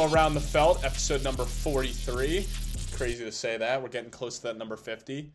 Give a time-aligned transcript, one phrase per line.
[0.00, 2.46] Around the Felt, episode number 43.
[2.94, 3.82] Crazy to say that.
[3.82, 5.30] We're getting close to that number 50.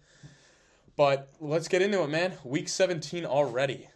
[0.96, 2.34] But let's get into it, man.
[2.44, 3.88] Week 17 already.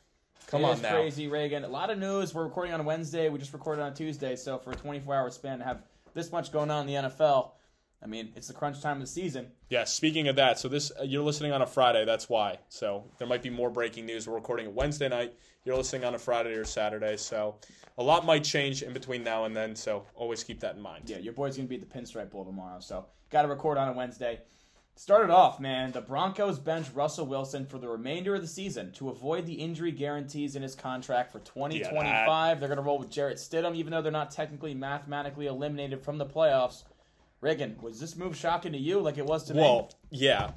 [0.48, 0.92] Come It on now.
[0.92, 1.64] crazy, Reagan.
[1.64, 2.36] A lot of news.
[2.36, 3.30] We're recording on Wednesday.
[3.30, 4.36] We just recorded on Tuesday.
[4.36, 5.82] So for a 24 hour span to have
[6.14, 7.52] this much going on in the NFL,
[8.04, 9.48] I mean, it's the crunch time of the season.
[9.70, 12.60] Yeah, speaking of that, so this uh, you're listening on a Friday, that's why.
[12.70, 14.28] So there might be more breaking news.
[14.28, 15.34] We're recording it Wednesday night.
[15.66, 17.56] You're listening on a Friday or Saturday, so
[18.00, 21.04] a lot might change in between now and then, so always keep that in mind.
[21.08, 22.80] Yeah, your boy's gonna be at the Pinstripe Bowl tomorrow.
[22.80, 24.40] So got to record on a Wednesday.
[24.96, 25.94] Started off, man.
[25.94, 29.92] The Broncos bench Russell Wilson for the remainder of the season to avoid the injury
[29.92, 32.60] guarantees in his contract for 2025.
[32.60, 36.18] They're going to roll with Jarrett Stidham, even though they're not technically mathematically eliminated from
[36.18, 36.84] the playoffs.
[37.40, 39.62] Reagan, was this move shocking to you like it was to me?
[39.62, 40.52] Well, yeah,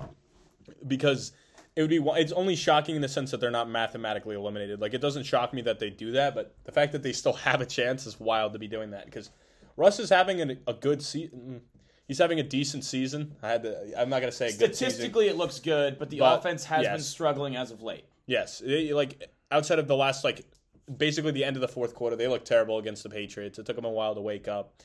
[0.88, 1.31] because
[1.75, 1.98] it would be.
[1.98, 4.81] It's only shocking in the sense that they're not mathematically eliminated.
[4.81, 7.33] Like it doesn't shock me that they do that, but the fact that they still
[7.48, 9.06] have a chance is wild to be doing that.
[9.06, 9.31] Because
[9.77, 11.39] Russ is having a, a good season.
[11.39, 11.61] Mm,
[12.06, 13.37] he's having a decent season.
[13.43, 14.75] I had to, I'm not gonna say a good season.
[14.75, 18.05] Statistically, it looks good, but the But, offense has been struggling as of late.
[18.27, 20.45] Yes, It- like outside of the last like
[20.95, 23.59] basically the end of the fourth quarter, they looked terrible against the Patriots.
[23.59, 24.83] It took them a while to wake up.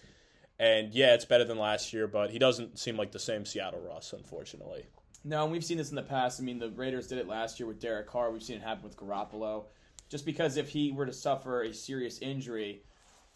[0.59, 3.79] And yeah, it's better than last year, but he doesn't seem like the same Seattle
[3.79, 4.85] Russ, unfortunately.
[5.23, 6.39] No, and we've seen this in the past.
[6.39, 8.31] I mean, the Raiders did it last year with Derek Carr.
[8.31, 9.65] We've seen it happen with Garoppolo.
[10.09, 12.83] Just because if he were to suffer a serious injury,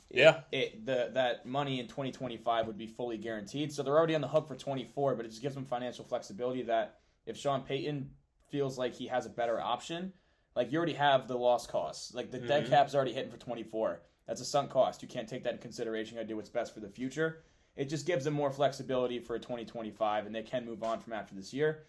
[0.09, 0.41] Yeah.
[0.51, 3.73] it the that money in 2025 would be fully guaranteed.
[3.73, 6.63] So they're already on the hook for 24, but it just gives them financial flexibility
[6.63, 8.11] that if Sean Payton
[8.49, 10.13] feels like he has a better option,
[10.55, 12.13] like you already have the loss costs.
[12.13, 12.73] Like the dead mm-hmm.
[12.73, 14.01] cap's already hitting for 24.
[14.27, 15.01] That's a sunk cost.
[15.01, 16.17] You can't take that in consideration.
[16.17, 17.43] I do what's best for the future.
[17.75, 21.33] It just gives them more flexibility for 2025, and they can move on from after
[21.35, 21.83] this year.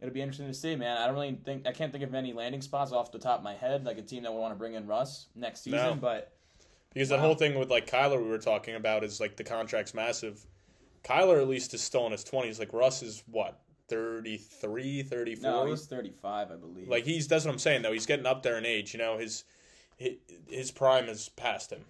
[0.00, 0.96] It'll be interesting to see, man.
[0.98, 3.44] I don't really think I can't think of any landing spots off the top of
[3.44, 5.78] my head, like a team that would want to bring in Russ next season.
[5.80, 5.94] No.
[5.94, 6.32] But
[6.92, 7.26] Because that Wow.
[7.26, 10.44] whole thing with like Kyler we were talking about is like the contract's massive.
[11.02, 12.58] Kyler at least is still in his 20s.
[12.58, 13.58] Like Russ is what,
[13.88, 15.50] 33, 34?
[15.50, 16.88] no, he's 35, I believe.
[16.88, 17.92] like he's that's what I'm saying though.
[17.92, 19.44] He's getting up there in age, you know, his
[19.96, 20.14] his,
[20.48, 21.84] his prime is past him.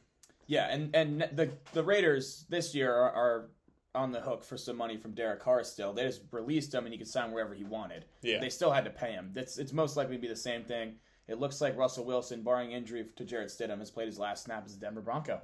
[0.46, 3.50] Yeah, and and the the Raiders this year are, are
[3.94, 5.64] on the hook for some money from Derek Carr.
[5.64, 8.04] Still, they just released him and he could sign wherever he wanted.
[8.22, 8.38] Yeah.
[8.38, 9.32] they still had to pay him.
[9.34, 10.96] It's it's most likely to be the same thing.
[11.28, 14.64] It looks like Russell Wilson, barring injury to Jarrett Stidham, has played his last snap
[14.64, 15.40] as a Denver Bronco.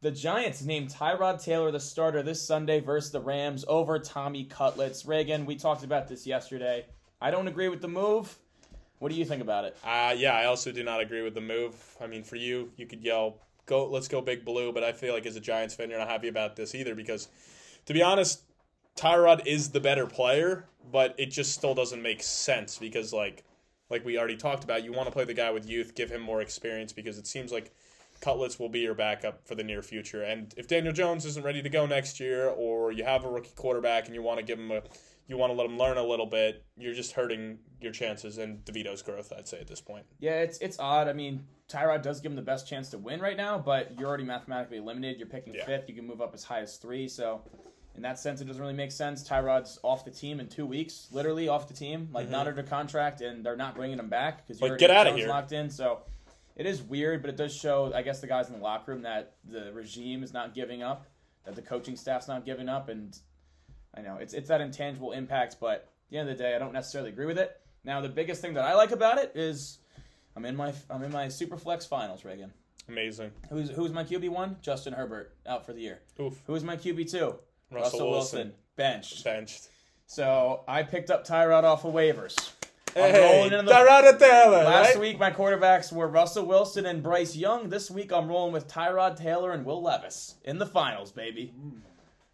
[0.00, 5.04] The Giants named Tyrod Taylor the starter this Sunday versus the Rams over Tommy Cutlets.
[5.04, 6.86] Reagan, we talked about this yesterday.
[7.20, 8.38] I don't agree with the move.
[9.00, 9.76] What do you think about it?
[9.84, 11.74] Uh, yeah, I also do not agree with the move.
[12.00, 13.38] I mean, for you, you could yell,
[13.68, 16.08] "Go, let's go, Big Blue!" But I feel like as a Giants fan, you're not
[16.08, 17.28] happy about this either because,
[17.86, 18.42] to be honest,
[18.96, 23.44] Tyrod is the better player, but it just still doesn't make sense because, like,
[23.90, 26.20] like we already talked about, you want to play the guy with youth, give him
[26.20, 27.72] more experience because it seems like
[28.20, 30.22] Cutlets will be your backup for the near future.
[30.22, 33.52] And if Daniel Jones isn't ready to go next year, or you have a rookie
[33.54, 34.82] quarterback and you want to give him a
[35.28, 38.64] you want to let him learn a little bit, you're just hurting your chances and
[38.64, 40.06] DeVito's growth, I'd say, at this point.
[40.18, 41.06] Yeah, it's it's odd.
[41.06, 44.08] I mean, Tyrod does give him the best chance to win right now, but you're
[44.08, 45.18] already mathematically eliminated.
[45.18, 45.66] You're picking Yeah.
[45.66, 45.88] fifth.
[45.88, 47.08] You can move up as high as three.
[47.08, 47.42] So,
[47.94, 49.22] in that sense, it doesn't really make sense.
[49.28, 52.32] Tyrod's off the team in two weeks, literally off the team, like mm-hmm.
[52.32, 55.20] not under contract, and they're not bringing him back because Like, you're get outta Jones
[55.20, 55.28] here.
[55.28, 55.68] locked in.
[55.68, 56.00] So,
[56.58, 59.02] it is weird, but it does show, I guess, the guys in the locker room
[59.02, 61.06] that the regime is not giving up,
[61.44, 63.16] that the coaching staff's not giving up, and
[63.94, 66.58] I know it's it's that intangible impact, but at the end of the day, I
[66.58, 67.58] don't necessarily agree with it.
[67.84, 69.78] Now, the biggest thing that I like about it is
[70.36, 72.52] I'm in my I'm in my Superflex finals, Reagan.
[72.88, 73.30] Amazing.
[73.50, 74.56] Who's who's my QB one?
[74.60, 76.00] Justin Herbert out for the year.
[76.20, 76.40] Oof.
[76.46, 77.36] Who's my QB two?
[77.70, 78.52] Russell, Wilson.
[78.76, 79.22] benched.
[79.24, 79.68] Benched.
[80.06, 82.52] So I picked up Tyrod off of waivers.
[83.00, 85.00] I'm rolling into the- Tyrod Taylor, Last right?
[85.00, 87.68] week my quarterbacks were Russell Wilson and Bryce Young.
[87.68, 91.52] This week I'm rolling with Tyrod Taylor and Will Levis in the finals, baby.
[91.58, 91.80] Mm.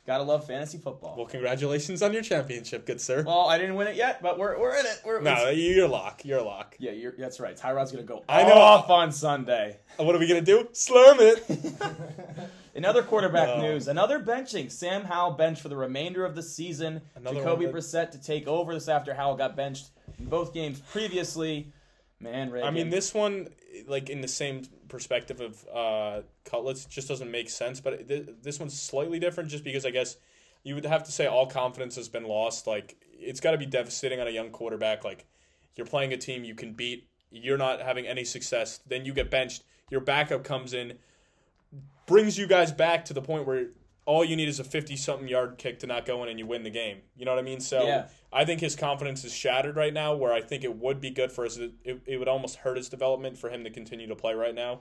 [0.06, 1.14] Gotta love fantasy football.
[1.16, 3.22] Well, congratulations on your championship, good sir.
[3.26, 5.00] Well, I didn't win it yet, but we're, we're in it.
[5.02, 6.26] We're, no, you're lock.
[6.26, 6.76] You're lock.
[6.78, 7.56] yeah, you're, that's right.
[7.56, 8.52] Tyrod's gonna go I know.
[8.52, 9.78] off on Sunday.
[9.96, 10.64] What are we gonna do?
[10.74, 11.42] Slurm it.
[12.74, 13.62] In other quarterback No.
[13.72, 14.70] news, another benching.
[14.70, 17.02] Sam Howell benched for the remainder of the season.
[17.14, 20.80] Another Jacoby that- Brissett to take over this after Howell got benched in both games
[20.80, 21.72] previously.
[22.18, 22.68] Man, Reagan.
[22.68, 23.48] I mean, this one,
[23.86, 27.80] like in the same perspective of uh, Cutlets, just doesn't make sense.
[27.80, 30.16] But th- this one's slightly different, just because I guess
[30.62, 32.66] you would have to say all confidence has been lost.
[32.66, 35.04] Like it's got to be devastating on a young quarterback.
[35.04, 35.26] Like
[35.76, 39.30] you're playing a team you can beat, you're not having any success, then you get
[39.30, 39.62] benched.
[39.90, 40.98] Your backup comes in,
[42.06, 43.68] brings you guys back to the point where
[44.06, 46.46] all you need is a 50 something yard kick to not go in and you
[46.46, 46.98] win the game.
[47.16, 47.60] You know what I mean?
[47.60, 48.08] So Yeah.
[48.32, 51.32] I think his confidence is shattered right now, where I think it would be good
[51.32, 51.56] for us.
[51.56, 51.72] It,
[52.04, 54.80] it would almost hurt his development for him to continue to play right now.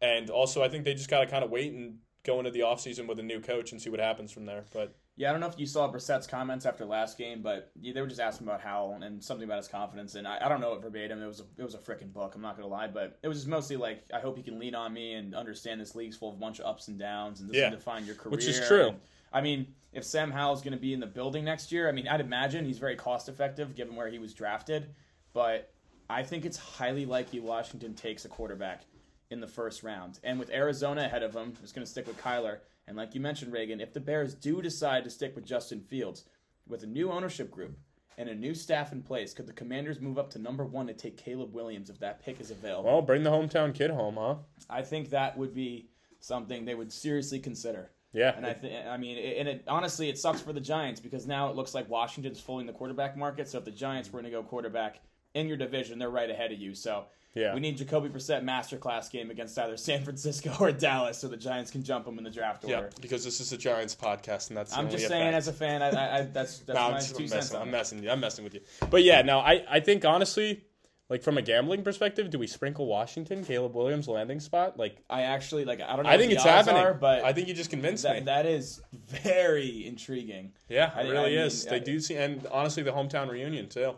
[0.00, 2.60] And also, I think they just got to kind of wait and go into the
[2.60, 4.64] offseason with a new coach and see what happens from there.
[4.72, 8.00] But Yeah, I don't know if you saw Brissett's comments after last game, but they
[8.00, 10.14] were just asking about Howell and something about his confidence.
[10.14, 11.22] And I, I don't know it verbatim.
[11.22, 12.34] It was a, it was a freaking book.
[12.34, 14.74] I'm not gonna lie, but it was just mostly like I hope he can lean
[14.74, 17.50] on me and understand this league's full of a bunch of ups and downs and
[17.50, 18.32] this Yeah, will define your career.
[18.32, 18.88] which is true.
[18.88, 19.00] And,
[19.34, 22.08] I mean, if Sam Howell's going to be in the building next year, I mean,
[22.08, 24.94] I'd imagine he's very cost effective given where he was drafted.
[25.34, 25.72] But
[26.08, 28.82] I think it's highly likely Washington takes a quarterback
[29.30, 30.18] in the first round.
[30.24, 32.58] And with Arizona ahead of him, it's going to stick with Kyler.
[32.86, 36.24] And like you mentioned, Reagan, if the Bears do decide to stick with Justin Fields,
[36.66, 37.76] with a new ownership group
[38.18, 40.92] and a new staff in place, could the Commanders move up to number one to
[40.92, 42.90] take Caleb Williams if that pick is available?
[42.90, 44.36] well, bring the hometown kid home, huh?
[44.68, 45.88] I think that would be
[46.20, 47.90] something they would seriously consider.
[48.12, 48.34] Yeah.
[48.36, 51.26] And I think, I mean, it- and it honestly, it sucks for the Giants because
[51.26, 53.48] now it looks like Washington's fully in the quarterback market.
[53.48, 55.00] So if the Giants were going to go quarterback
[55.34, 56.74] in your division, they're right ahead of you.
[56.74, 57.54] So Yeah.
[57.54, 61.70] we need Jacoby Brissett masterclass game against either San Francisco or Dallas, so the Giants
[61.70, 62.74] can jump them in the draft order.
[62.76, 65.36] yeah, because this is a Giants podcast, and that's I'm just saying, effect.
[65.36, 67.56] as a fan, I, I, I that's that's No, I'm, my two I'm cents messing.
[67.60, 68.08] I'm messing.
[68.10, 68.60] I'm messing with you.
[68.90, 70.64] But yeah, no, I, I think honestly,
[71.08, 74.78] like from a gambling perspective, do we sprinkle Washington, Caleb Williams landing spot?
[74.78, 75.80] Like, I actually like.
[75.80, 76.10] I don't know.
[76.10, 76.82] I think it's happening.
[76.82, 78.20] are, but I think you just convinced that, me.
[78.24, 78.82] that is
[79.22, 80.52] very intriguing.
[80.68, 81.64] yeah, I- it really I is.
[81.64, 83.94] mean, they do see, and honestly, the hometown reunion too.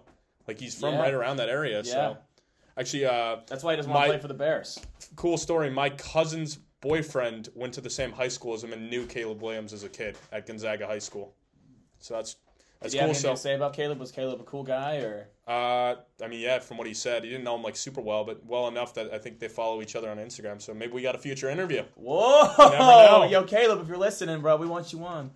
[0.46, 1.00] Like he's from Yeah.
[1.00, 1.78] right around that area.
[1.78, 1.92] Yeah.
[1.92, 2.16] So,
[2.78, 4.78] actually, uh, That's why he doesn't want My- to play for the Bears.
[5.16, 5.70] cool story.
[5.70, 9.72] My cousin's boyfriend went to the same high school as him and knew Caleb Williams
[9.72, 11.34] as a kid at Gonzaga High School.
[11.98, 12.36] So that's
[12.80, 13.10] that's Do you have cool.
[13.16, 13.98] anything So, to say about Caleb?
[13.98, 15.26] Was Caleb a cool guy or?
[15.48, 18.24] uh, I mean, yeah, from what he said, he didn't know him like super well,
[18.24, 20.60] but well enough that I think they follow each other on Instagram.
[20.60, 21.84] So maybe we got a future interview.
[21.94, 22.52] Whoa!
[22.58, 23.24] never know.
[23.30, 25.30] Yo, Caleb, if you're listening, bro, we want you on.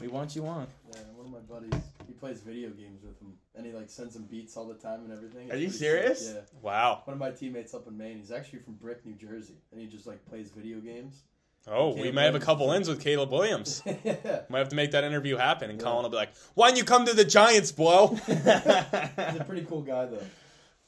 [0.00, 0.66] We want you on.
[0.92, 4.14] Yeah, one of my buddies, he plays video games with him, and he like sends
[4.16, 5.50] him beats all the time and everything.
[5.50, 6.26] Are It's you serious?
[6.28, 6.36] Sick.
[6.36, 6.58] Yeah.
[6.62, 7.02] Wow.
[7.04, 9.86] One of my teammates up in Maine, he's actually from Brick, New Jersey, and he
[9.86, 11.22] just like plays video games.
[11.70, 13.82] Oh, we might may have a couple ins with Caleb Williams.
[14.04, 14.40] yeah.
[14.48, 15.84] Might have to make that interview happen, and Yeah.
[15.84, 19.64] Colin will be like, "Why didn't you come to the Giants, bro?" He's a pretty
[19.66, 20.22] cool guy though.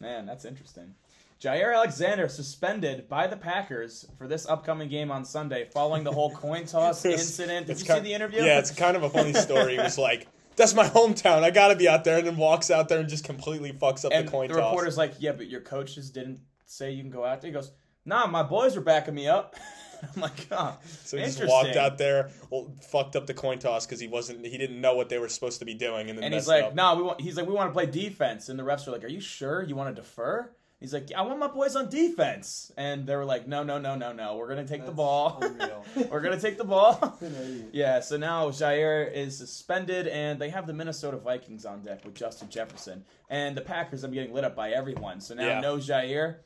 [0.00, 0.94] Man, that's interesting.
[1.42, 6.30] Jaire Alexander suspended by the Packers for this upcoming game on Sunday following the whole
[6.34, 7.66] coin toss incident.
[7.66, 8.42] Did you kind- see the interview?
[8.42, 9.76] Yeah, it's kind of a funny story.
[9.76, 10.26] It was like,
[10.60, 11.42] "That's my hometown.
[11.42, 14.04] I got to be out there," and then walks out there and just completely fucks
[14.04, 14.62] up and the coin the toss.
[14.62, 17.54] The reporter's like, "Yeah, but your coaches didn't say you can go out there." He
[17.54, 17.72] goes,
[18.04, 19.56] "Nah, my boys are backing me up."
[20.14, 23.84] I'm like, "Oh, So he just walked out there, well, fucked up the coin toss
[23.84, 26.24] because he wasn't, he didn't know what they were supposed to be doing, and then
[26.24, 26.74] and he's like.
[26.74, 29.04] "No, we want." He's like, "We want to play defense," and the refs are like,
[29.04, 32.72] "Are you sure you want to defer?" He's like, "I want my boys on defense,"
[32.76, 34.36] and they were like, "No, no, no, no, no.
[34.36, 35.38] We're gonna take the ball.
[36.10, 37.18] We're gonna take the ball."
[37.72, 42.14] Yeah, so now Jaire is suspended, and they have the Minnesota Vikings on deck with
[42.14, 43.04] Justin Jefferson.
[43.28, 45.20] And the Packers are getting lit up by everyone.
[45.20, 45.60] So now Yeah.
[45.60, 46.36] no Jaire,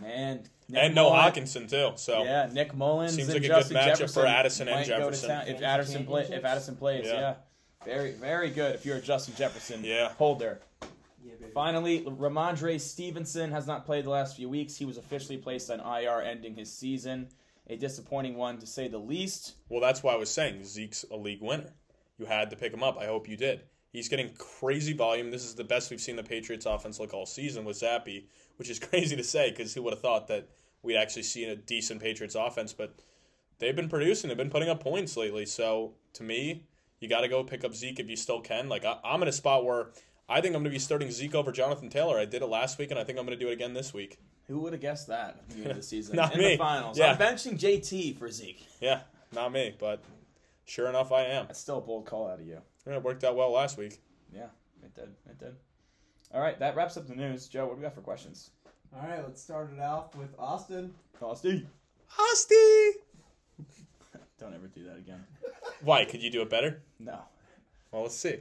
[0.00, 0.42] man.
[0.68, 1.92] Nick and no Hockenson too.
[1.96, 4.88] So Yeah, Nick Mullens Seems and like a good Justin matchup for Addison and might
[4.88, 5.28] go to Jefferson.
[5.28, 7.06] town if Addison play, if Addison plays.
[7.06, 7.12] Yeah.
[7.20, 7.34] Yeah.
[7.84, 8.74] very very good.
[8.74, 10.08] If you're a Justin Jefferson Yeah.
[10.14, 10.60] holder.
[11.24, 11.50] Yeah, baby.
[11.54, 14.76] Finally, Rhamondre Stevenson has not played the last few weeks.
[14.76, 17.28] He was officially placed on IR, ending his season.
[17.68, 19.54] A disappointing one to say the least.
[19.70, 21.70] well, that's why I was saying Zeke's a league winner.
[22.18, 22.98] You had to pick him up.
[22.98, 23.62] I hope you did.
[23.90, 25.30] He's getting crazy volume.
[25.30, 28.24] This is the best we've seen the Patriots offense look all season with Zappe,
[28.56, 30.48] which is crazy to say because who would have thought that
[30.82, 32.74] we'd actually see a decent Patriots offense?
[32.74, 32.96] But
[33.58, 34.28] they've been producing.
[34.28, 35.46] They've been putting up points lately.
[35.46, 36.66] So to me,
[37.00, 38.68] you got to go pick up Zeke if you still can.
[38.68, 39.88] Like I, I'm in a spot where
[40.28, 42.18] I think I'm going to be starting Zeke over Jonathan Taylor.
[42.18, 43.92] I did it last week, and I think I'm going to do it again this
[43.92, 44.18] week.
[44.46, 46.16] Who would have guessed that at the beginning of the season?
[46.16, 46.52] Not in me.
[46.52, 46.98] the finals.
[46.98, 47.12] Yeah.
[47.12, 48.66] I'm benching JT for Zeke.
[48.80, 49.00] Yeah,
[49.32, 50.02] not me, but
[50.64, 51.46] sure enough, I am.
[51.46, 52.58] That's still a bold call out of you.
[52.86, 54.00] Yeah, it worked out well last week.
[54.34, 54.46] Yeah,
[54.82, 55.10] it did.
[55.28, 55.54] It did.
[56.32, 57.46] All right, that wraps up the news.
[57.48, 58.50] Joe, what do we got for questions?
[58.94, 60.92] All right, let's start it off with Austin.
[61.20, 61.66] Austin.
[62.10, 62.90] Hosty!
[64.38, 65.24] Don't ever do that again.
[65.82, 66.04] Why?
[66.04, 66.82] Could you do it better?
[66.98, 67.18] No.
[67.90, 68.38] Well, let's see.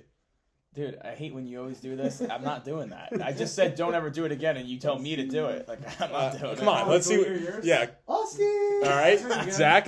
[0.74, 2.20] Dude, I hate when you always do this.
[2.30, 3.14] I'm not doing that.
[3.24, 5.68] I just said don't ever do it again, and you tell me to do it.
[5.68, 6.72] Like I'm not Uh, doing come it.
[6.72, 7.18] on, let's see.
[7.20, 7.66] What, your ears.
[7.66, 7.86] yeah.
[8.08, 8.82] Austin.
[8.84, 9.20] All right,
[9.52, 9.88] Zach,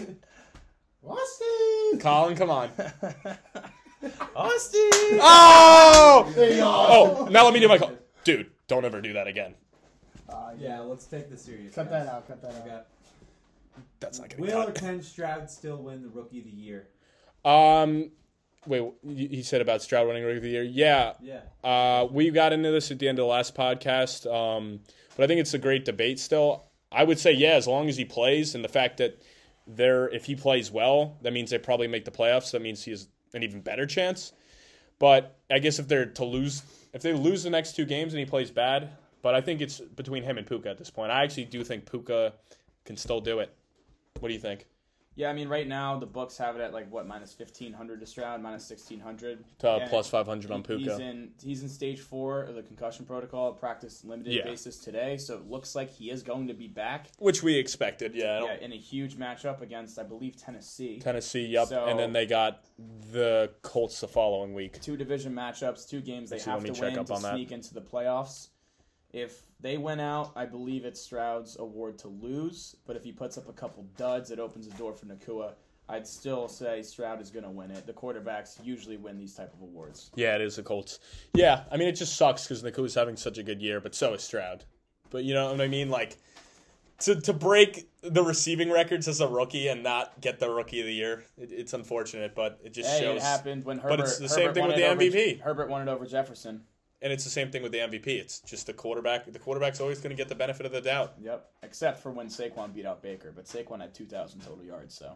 [1.04, 2.00] Austin.
[2.00, 2.70] Colin, come on.
[4.36, 4.89] Austin.
[5.22, 6.32] Oh!
[6.36, 6.68] There you go.
[6.68, 7.94] Oh, now let me do my call.
[8.24, 9.56] Dude, don't ever do that again.
[10.30, 11.74] Uh, Yeah, let's take this serious.
[11.75, 12.06] Cut guys.
[12.06, 12.27] that out.
[12.27, 12.62] Cut that out.
[12.68, 12.82] Okay.
[14.00, 14.75] That's not getting Will or cut.
[14.75, 16.88] can Stroud still win the Rookie of the Year?
[17.44, 18.12] Um,
[18.67, 20.63] wait, he said about Stroud winning Rookie of the Year.
[20.63, 21.41] Yeah, Yeah.
[21.63, 24.79] Uh, we got into this at the end of the last podcast, um,
[25.15, 26.65] but I think it's a great debate still.
[26.91, 29.22] I would say yeah, as long as he plays, and the fact that
[29.67, 32.51] they're if he plays well, that means they probably make the playoffs.
[32.51, 34.34] That means he has an even better chance.
[35.00, 38.19] But I guess if they're to lose, if they lose the next two games and
[38.19, 38.89] he plays bad,
[39.22, 41.12] but I think it's between him and Puka at this point.
[41.12, 42.34] I actually do think Puka
[42.86, 43.53] can still do it.
[44.19, 44.65] What do you think?
[45.17, 48.01] Yeah, I mean, right now the books have it at like what minus fifteen hundred
[48.01, 49.45] to Stroud, minus sixteen hundred.
[49.63, 50.79] Uh, plus 500 on Puka.
[50.91, 54.43] He's in he's in stage four of the concussion protocol, practice limited Yeah.
[54.43, 55.15] basis today.
[55.15, 57.07] So it looks like he is going to be back.
[57.17, 58.43] Which we expected, yeah.
[58.43, 61.00] Yeah, in a huge matchup against I believe Tennessee.
[61.00, 61.69] Tennessee, yep.
[61.69, 62.65] So- and then they got
[63.12, 64.81] the Colts the following week.
[64.81, 67.36] two division matchups, two games they have to check win up to on that.
[67.36, 68.50] sneak into the playoffs.
[69.13, 72.75] If they went out, I believe it's Stroud's award to lose.
[72.86, 75.53] But if he puts up a couple duds, it opens the door for Nacua.
[75.89, 77.88] I'd still say Stroud is going to win it.
[77.88, 80.12] The quarterbacks usually win these type of awards.
[80.13, 81.00] Yeah, it is the Colts.
[81.34, 84.13] Yeah, I mean, it just sucks because Nacua's having such a good year, but so
[84.13, 84.65] is Stroud.
[85.10, 85.89] But you know what I mean?
[85.89, 86.17] Like,
[87.00, 90.86] to, to break the receiving records as a rookie and not get the rookie of
[90.86, 93.17] the year, it, it's unfortunate, but it just Hey, shows.
[93.17, 93.98] it happened when Herbert.
[93.98, 95.41] But it's the Herbert same thing with it the over- MVP.
[95.41, 96.62] Herbert won it over Jefferson.
[97.02, 98.08] And it's the same thing with the MVP.
[98.08, 99.32] It's just the quarterback.
[99.32, 101.14] The quarterback's always going to get the benefit of the doubt.
[101.22, 104.96] Yep, except for when Saquon beat out Baker, but Saquon had two thousand total yards.
[104.96, 105.16] So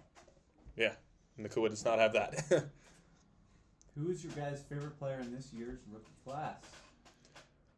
[0.75, 0.93] Yeah,
[1.37, 2.43] and Nacua does not have that.
[3.97, 6.57] Who is your guys' favorite player in this year's rookie class?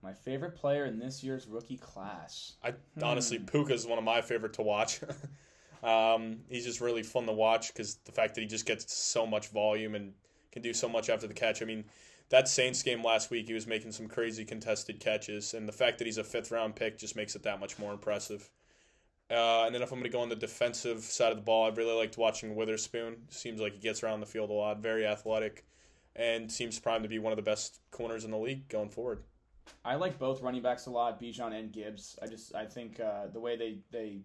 [0.03, 2.53] my favorite player in this year's rookie class.
[2.63, 3.03] I Hmm.
[3.03, 4.99] honestly, Puka is one of my favorite to watch.
[5.83, 9.27] um, he's just really fun to watch because the fact that he just gets so
[9.27, 10.13] much volume and
[10.51, 11.61] can do so much after the catch.
[11.61, 11.85] I mean,
[12.31, 15.99] that Saints game last week, he was making some crazy contested catches, and the fact
[15.99, 18.49] that he's a fifth round pick just makes it that much more impressive.
[19.29, 21.65] Uh, and then if I'm going to go on the defensive side of the ball,
[21.65, 23.17] I really liked watching Witherspoon.
[23.29, 25.65] Seems like he gets around the field a lot, very athletic,
[26.15, 29.23] and seems primed to be one of the best corners in the league going forward.
[29.85, 32.17] I like both running backs a lot, Bijan and Gibbs.
[32.21, 34.21] I just I think uh, the way they they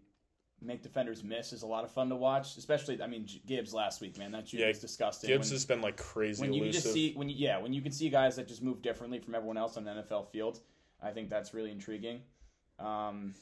[0.62, 2.56] make defenders miss is a lot of fun to watch.
[2.56, 5.28] Especially, I mean Gibbs last week, man, that Yeah, was disgusting.
[5.28, 6.82] Gibbs when, has been like crazy when you elusive.
[6.82, 9.34] just see when you, yeah when you can see guys that just move differently from
[9.34, 10.60] everyone else on an NFL field,
[11.02, 12.22] I think that's really intriguing.
[12.78, 13.34] Um,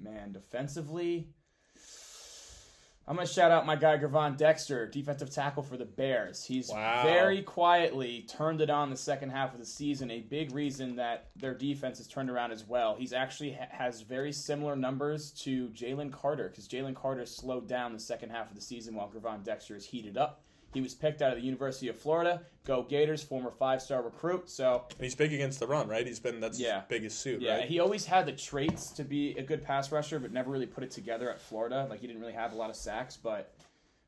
[0.00, 1.28] man, defensively.
[3.08, 6.44] I'm gonna shout out my guy Gervon Dexter, defensive tackle for the Bears.
[6.44, 7.04] He's Wow.
[7.04, 10.10] very quietly turned it on the second half of the season.
[10.10, 12.96] A big reason that their defense has turned around as well.
[12.96, 17.94] He's actually ha- has very similar numbers to Jalen Carter because Jalen Carter slowed down
[17.94, 20.42] the second half of the season while Gervon Dexter is heated up.
[20.74, 22.42] He was picked out of the University of Florida.
[22.64, 24.50] Go Gators, former five-star recruit.
[24.50, 26.06] So And he's big against the run, right?
[26.06, 26.80] He's been that's Yeah.
[26.80, 27.68] his biggest suit, yeah, right?
[27.68, 30.84] he always had the traits to be a good pass rusher, but never really put
[30.84, 31.86] it together at Florida.
[31.88, 33.54] Like he didn't really have a lot of sacks, but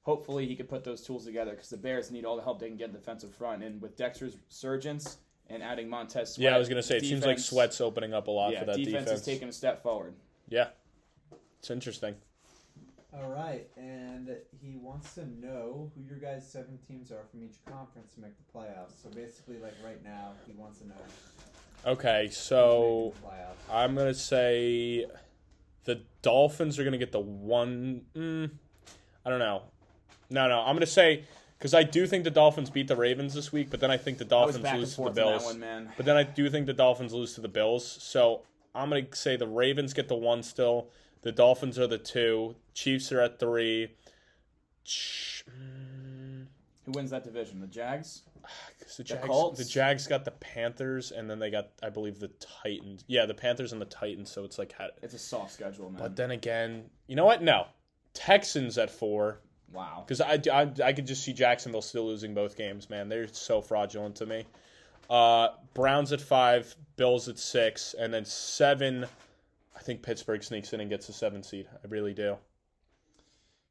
[0.02, 2.68] hopefully he could put those tools together because the Bears need all the help they
[2.68, 3.62] can get in the defensive front.
[3.62, 5.16] And with Dexter's surgence
[5.48, 8.26] and adding Montez Sweat, yeah, I was gonna say it seems like Sweat's opening up
[8.28, 9.20] a lot yeah, for that defense, defense.
[9.20, 10.12] is taking a step forward.
[10.50, 10.68] yeah,
[11.58, 12.14] it's interesting.
[13.12, 17.56] All right, and he wants to know who your guys' seven teams are from each
[17.66, 19.02] conference to make the playoffs.
[19.02, 20.94] So basically, like right now, he wants to know.
[21.86, 23.12] Okay, so.
[23.70, 25.06] I'm gonna say
[25.84, 28.02] the Dolphins are gonna get the one.
[28.14, 28.50] Mm,
[29.24, 29.62] I don't know.
[30.28, 31.24] No, no, I'm gonna say
[31.60, 34.16] because I do think the Dolphins beat the Ravens this week, but then I think
[34.16, 35.44] the Dolphins lose to the forth on Bills.
[35.44, 35.92] one, man.
[35.94, 37.86] But then I do think the Dolphins lose to the Bills.
[37.86, 38.42] So
[38.74, 40.88] I'm going to say the Ravens get the one still.
[41.22, 42.56] The Dolphins are the two.
[42.74, 43.88] Chiefs are at three.
[44.84, 45.44] Ch-
[46.84, 47.60] Who wins that division?
[47.60, 48.22] The Jags.
[48.96, 49.58] the, Jags, Colts?
[49.58, 52.30] the Jags got the Panthers, and then they got, I believe, the
[52.62, 53.04] Titans.
[53.06, 54.30] Yeah, the Panthers and the Titans.
[54.30, 56.00] So it's like, had- It's a soft schedule, man.
[56.00, 57.42] but then again, you know what?
[57.42, 57.66] No,
[58.14, 59.40] Texans at four.
[59.72, 60.04] wow.
[60.06, 63.08] Because I, I, I could just see Jacksonville still losing both games, man.
[63.08, 64.44] They're so fraudulent to me.
[65.10, 69.06] Uh, Browns at five, Bills at six, and then seven.
[69.80, 71.66] I think Pittsburgh sneaks in and gets a seven seed.
[71.72, 72.36] I really do.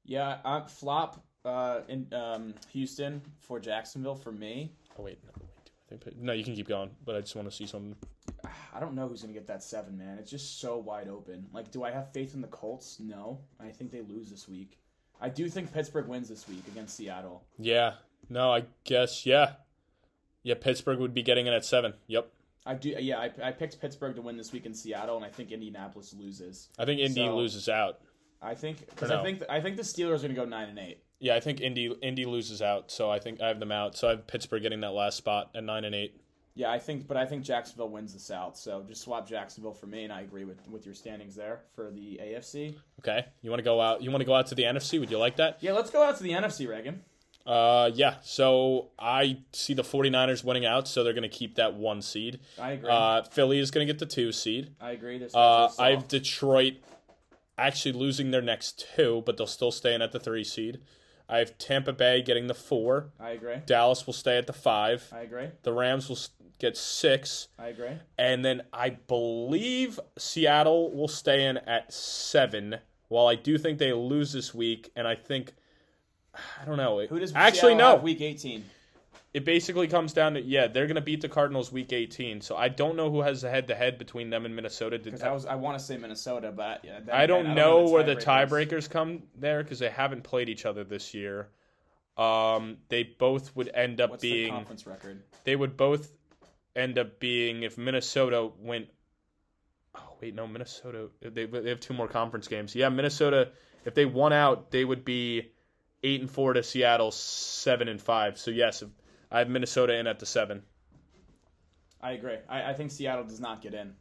[0.06, 4.74] Yeah, I'm flop uh, in um, Houston for Jacksonville for me.
[4.98, 6.02] Oh wait, no, wait.
[6.02, 7.96] I think no, you can keep going, but I just want to see something.
[8.74, 10.18] I don't know who's gonna get that seven, man.
[10.18, 11.46] It's just so wide open.
[11.54, 13.00] Like, do I have faith in the Colts?
[13.00, 13.40] No.
[13.60, 14.80] I think they lose this week.
[15.22, 17.44] I do think Pittsburgh wins this week against Seattle.
[17.60, 17.94] Yeah,
[18.30, 19.54] no, I guess yeah,
[20.42, 20.56] yeah.
[20.60, 21.94] Pittsburgh would be getting in at seven.
[22.08, 22.32] Yep,
[22.66, 22.90] I do.
[23.00, 26.14] Yeah, I, I picked Pittsburgh to win this week in Seattle, and I think Indianapolis
[26.18, 26.70] loses.
[26.78, 28.00] I think Indy So- loses out.
[28.42, 30.80] I think because Or I think I think the Steelers are gonna go nine and
[30.80, 31.04] eight.
[31.20, 33.98] Yeah, I think Indy Indy loses out, so I think I have them out.
[33.98, 36.16] So I have Pittsburgh getting that last spot at nine and eight.
[36.56, 38.56] Yeah, I think, but I think Jacksonville wins the South.
[38.58, 41.92] So just swap Jacksonville for me, and I agree with with your standings there for
[41.92, 42.76] the AFC.
[43.00, 44.02] Okay, you want to go out?
[44.02, 45.00] You want to go out to the NFC?
[45.02, 45.58] Would you like that?
[45.62, 47.04] Yeah, let's go out to the NFC, Reagan.
[47.46, 48.16] Uh, yeah.
[48.22, 52.40] So I see the 49ers winning out, so they're going to keep that one seed.
[52.60, 52.90] I agree.
[52.90, 54.72] Uh, Philly is going to get the two seed.
[54.80, 55.18] I agree.
[55.18, 56.08] This Uh, I have.
[56.08, 56.76] Detroit
[57.58, 60.80] actually losing their next two, but they'll still stay in at the three seed.
[61.28, 63.12] I have Tampa Bay getting the four.
[63.20, 63.58] I agree.
[63.66, 65.08] Dallas will stay at the five.
[65.12, 65.50] I agree.
[65.64, 66.18] The Rams will
[66.58, 67.48] get six.
[67.60, 67.92] I agree.
[68.18, 72.78] And then I believe Seattle will stay in at seven.
[73.10, 75.54] While I do think they lose this week, and I think
[76.62, 77.06] I don't know.
[77.06, 78.04] Who does Actually, Seattle no.
[78.04, 78.66] week 18?
[79.32, 82.42] It basically comes down to yeah, they're gonna beat the Cardinals week 18.
[82.42, 84.98] So I don't know who has the head to head between them and Minnesota.
[84.98, 87.86] Because I was I want to say Minnesota, but yeah, then I don't again, know
[87.86, 91.50] the where the tiebreakers- come there because they haven't played each other this year.
[92.18, 95.22] Um, they both would end up What's the being conference record?
[95.44, 96.12] they would both
[96.76, 98.88] end up being if Minnesota went.
[99.96, 101.10] Oh wait, no, Minnesota.
[101.22, 102.74] They they have two more conference games.
[102.74, 103.50] Yeah, Minnesota.
[103.86, 105.52] If they won out, they would be
[106.04, 108.38] eight and four to Seattle, seven and five.
[108.38, 108.84] So yes,
[109.32, 110.64] I have Minnesota in at the seven.
[112.02, 112.38] I agree.
[112.48, 113.94] I, I think Seattle does not get in.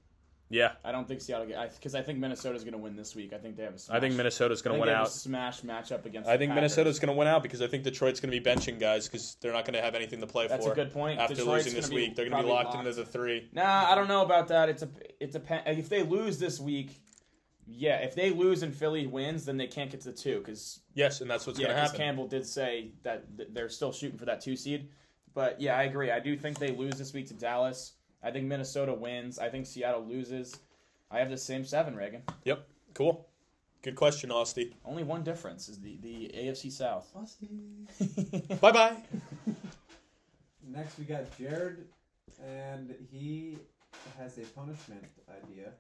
[0.51, 3.35] Yeah, I don't think Seattle get because I, think Minnesota's going to win this week.
[3.35, 3.97] I think they have a smash.
[3.97, 5.11] I think Minnesota's I going to win out.
[5.11, 6.27] smash matchup against.
[6.27, 6.55] I think.
[6.55, 9.37] Minnesota's going to win out because I think Detroit's going to be benching guys because
[9.43, 10.73] they're not going to have anything to play That's for.
[10.73, 11.21] a good point.
[11.21, 13.51] After Detroit's losing this week, they're going to be locked, locked, into the three.
[13.53, 14.71] Nah, I don't know about that.
[14.71, 14.89] It's a
[15.21, 16.99] it's a pen- if they lose this week,
[17.71, 17.97] yeah.
[17.99, 21.21] If they lose and Philly wins, then they can't get to the two because Yes,
[21.21, 22.07] and that's what's yeah, going to because happen.
[22.07, 24.89] Campbell did say that th- they're still shooting for that two seed.
[25.35, 26.11] But yeah, I agree.
[26.11, 27.93] I do think they lose this week to Dallas.
[28.23, 29.39] I think Minnesota wins.
[29.39, 30.57] I think Seattle loses.
[31.11, 32.23] I have the same seven, Reagan.
[32.45, 33.29] Yep, cool.
[33.83, 34.73] Good question, Austin.
[34.85, 37.07] Only one difference is the, the AFC South.
[38.61, 38.97] Bye bye.
[40.67, 41.87] Next, we got Jared,
[42.45, 43.57] and he
[44.19, 45.71] has a punishment idea.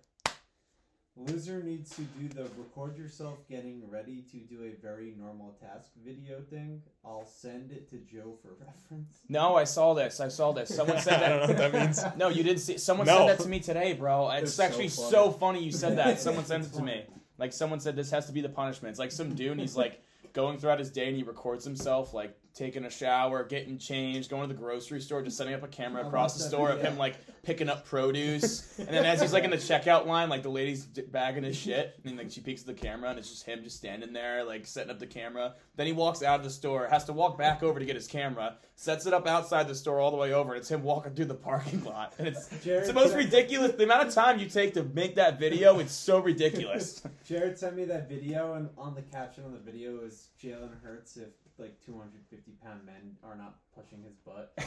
[1.26, 5.90] Loser needs to do the record yourself getting ready to do a very normal task
[6.04, 6.80] video thing.
[7.04, 9.18] I'll send it to Joe for reference.
[9.28, 10.20] No, I saw this.
[10.20, 10.72] I saw this.
[10.74, 11.24] Someone said that.
[11.24, 11.72] I don't know what that.
[11.72, 12.04] that means.
[12.16, 12.78] No, you didn't see.
[12.78, 13.26] Someone No.
[13.26, 14.30] said that to me today, bro.
[14.30, 15.10] It's, It's so actually funny.
[15.10, 16.20] so funny you said that.
[16.28, 17.02] Someone sent it to me.
[17.36, 18.90] Like someone said this has to be the punishment.
[18.90, 20.00] It's like some dude and he's like
[20.32, 24.48] going throughout his day and he records himself like taking a shower, getting changed, going
[24.48, 27.14] to the grocery store, just setting up a camera across the store of him like
[27.44, 28.78] picking up produce.
[28.78, 31.98] and then as he's like in the checkout line, like the lady's bagging his shit
[32.04, 34.66] and like she peeks at the camera and it's just him just standing there like
[34.66, 35.54] setting up the camera.
[35.76, 38.08] Then he walks out of the store, has to walk back over to get his
[38.08, 40.52] camera, sets it up outside the store all the way over.
[40.52, 42.14] And it's him walking through the parking lot.
[42.18, 43.72] And it's Jared, it's the most ridiculous.
[43.72, 47.02] The amount of time you take to make that video, it's so ridiculous.
[47.24, 51.16] Jared sent me that video, and on the caption on the video is Jalen Hurts
[51.16, 54.52] if like 250 pound men are not pushing his butt.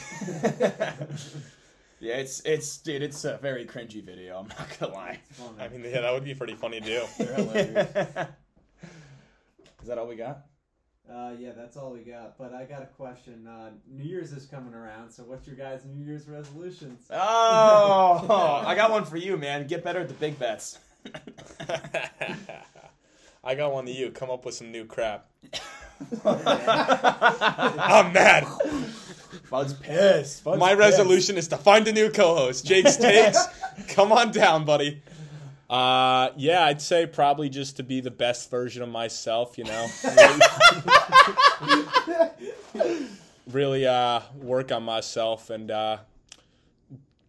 [1.99, 4.39] yeah, it's it's dude, it's a very cringy video.
[4.39, 5.19] I'm not gonna lie.
[5.31, 7.01] Fun, I mean, yeah, that would be pretty funny to do.
[9.81, 10.45] Is that all we got?
[11.11, 12.37] Uh, yeah, that's all we got.
[12.37, 13.47] But I got a question.
[13.47, 17.07] Uh, New Year's is coming around, so what's your guys' New Year's resolutions?
[17.13, 19.67] Oh, I got one for you, man.
[19.67, 20.79] Get better at the big bets.
[23.43, 24.11] I got one to you.
[24.11, 25.27] Come up with some new crap.
[26.25, 28.47] I'm mad.
[29.49, 30.43] Bud's pissed.
[30.43, 30.79] Bud's My pissed.
[30.79, 32.65] resolution is to find a new co-host.
[32.65, 33.45] Jake takes.
[33.89, 35.01] Come on down, buddy.
[35.69, 39.57] Uh, yeah, I'd say probably just to be the best version of myself.
[39.57, 39.87] You know,
[41.63, 42.29] really,
[43.49, 45.97] really uh, work on myself and uh,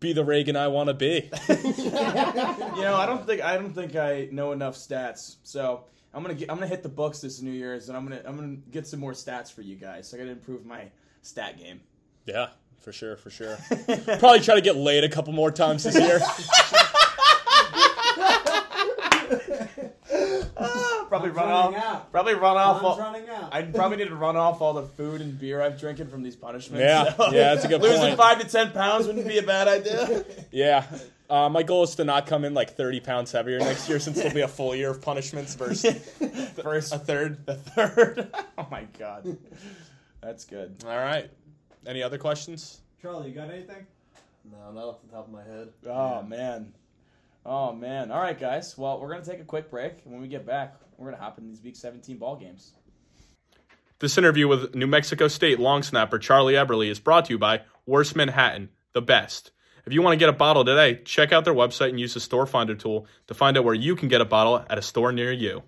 [0.00, 1.30] be the Reagan I want to be.
[1.48, 5.36] You know, I don't think I don't think I know enough stats.
[5.44, 8.22] So I'm gonna get, I'm gonna hit the books this New Year's, and I'm gonna
[8.24, 10.12] I'm gonna get some more stats for you guys.
[10.12, 10.84] I gotta improve my
[11.22, 11.80] stat game.
[12.26, 12.48] Yeah,
[12.80, 13.56] for sure, for sure.
[14.18, 16.20] Probably try to get laid a couple more times this year.
[21.12, 21.74] probably Time's run off.
[21.76, 22.12] out.
[22.12, 22.82] Probably run off.
[22.82, 23.48] All, running out.
[23.52, 26.36] I probably need to run off all the food and beer I've drinking from these
[26.36, 26.80] punishments.
[26.82, 27.92] Yeah, so- yeah, that's a good point.
[27.92, 28.18] Losing point.
[28.18, 30.24] five to ten pounds wouldn't be a bad idea.
[30.50, 30.84] Yeah.
[31.30, 34.18] Uh, my goal is to not come in like 30 pounds heavier next year since
[34.18, 35.94] it'll be a full year of punishments versus
[36.62, 37.38] First, a third.
[37.46, 38.30] a third.
[38.58, 39.38] oh my god,
[40.20, 40.76] that's good.
[40.84, 41.30] All right.
[41.86, 42.82] Any other questions?
[43.00, 43.86] Charlie, you got anything?
[44.50, 45.68] No, not off the top of my head.
[45.86, 46.74] Oh man,
[47.46, 48.10] oh man.
[48.10, 48.76] All right, guys.
[48.76, 50.00] Well, we're gonna take a quick break.
[50.04, 52.72] When we get back, we're gonna hop into these Week 17 ball games.
[53.98, 57.62] This interview with New Mexico State long snapper Charlie Eberlie is brought to you by
[57.86, 59.50] Worst Manhattan, the best.
[59.84, 62.20] If you want to get a bottle today, check out their website and use the
[62.20, 65.12] store finder tool to find out where you can get a bottle at a store
[65.12, 65.62] near you.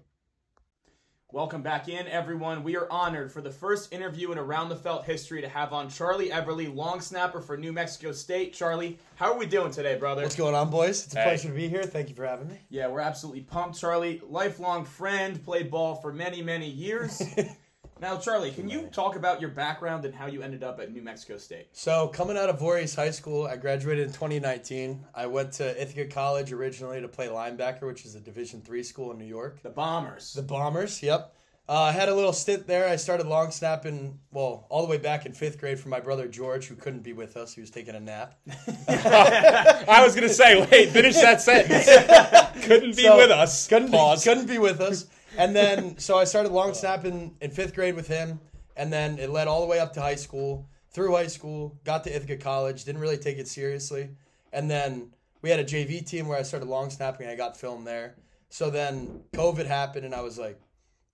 [1.34, 2.62] Welcome back in, everyone.
[2.62, 5.88] We are honored for the first interview in Around the Felt history to have on
[5.88, 8.52] Charlie Eberlie, long snapper for New Mexico State.
[8.52, 10.22] Charlie, how are we doing today, brother?
[10.22, 11.04] What's going on, boys?
[11.04, 11.24] It's a Hey.
[11.24, 11.82] pleasure to be here.
[11.82, 12.60] Thank you for having me.
[12.70, 13.76] Yeah, we're absolutely pumped.
[13.80, 17.20] Charlie, lifelong friend, played ball for many, many years.
[18.04, 21.00] now, Charlie, can you talk about your background and how you ended up at New
[21.00, 21.68] Mexico State?
[21.72, 25.06] So, coming out of Voorhees High School, I graduated in 2019.
[25.14, 29.10] I went to Ithaca College originally to play linebacker, which is a Division three school
[29.10, 29.62] in New York.
[29.62, 30.34] The Bombers.
[30.34, 31.34] The Bombers, yep.
[31.66, 32.86] Uh, I had a little stint there.
[32.86, 36.28] I started long snapping, well, all the way back in fifth grade for my brother
[36.28, 37.54] George, who couldn't be with us.
[37.54, 38.34] He was taking a nap.
[38.86, 41.86] I was going to say, wait, finish that sentence.
[42.66, 43.66] Couldn't be So, with us.
[43.66, 44.24] Couldn't Pause.
[44.24, 45.06] be, couldn't be with us.
[45.36, 48.40] And then, so I started long snapping in fifth grade with him.
[48.76, 50.68] and then it led all the way up to high school.
[50.90, 54.10] Through high school, got to Ithaca College, didn't really take it seriously,
[54.52, 55.10] and then
[55.42, 57.26] we had a JV team where I started long snapping.
[57.26, 58.14] and I got filmed there.
[58.48, 60.60] So then COVID happened, and I was like,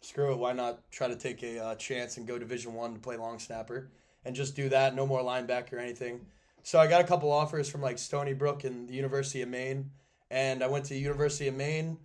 [0.02, 3.00] screw it, why not try to take a uh, chance and go Division One to
[3.00, 3.90] play long snapper
[4.24, 6.26] and just do that, no more linebacker or anything.
[6.62, 9.90] So I got a couple offers from like Stony Brook and the University of Maine,
[10.30, 11.98] and I went to University of Maine,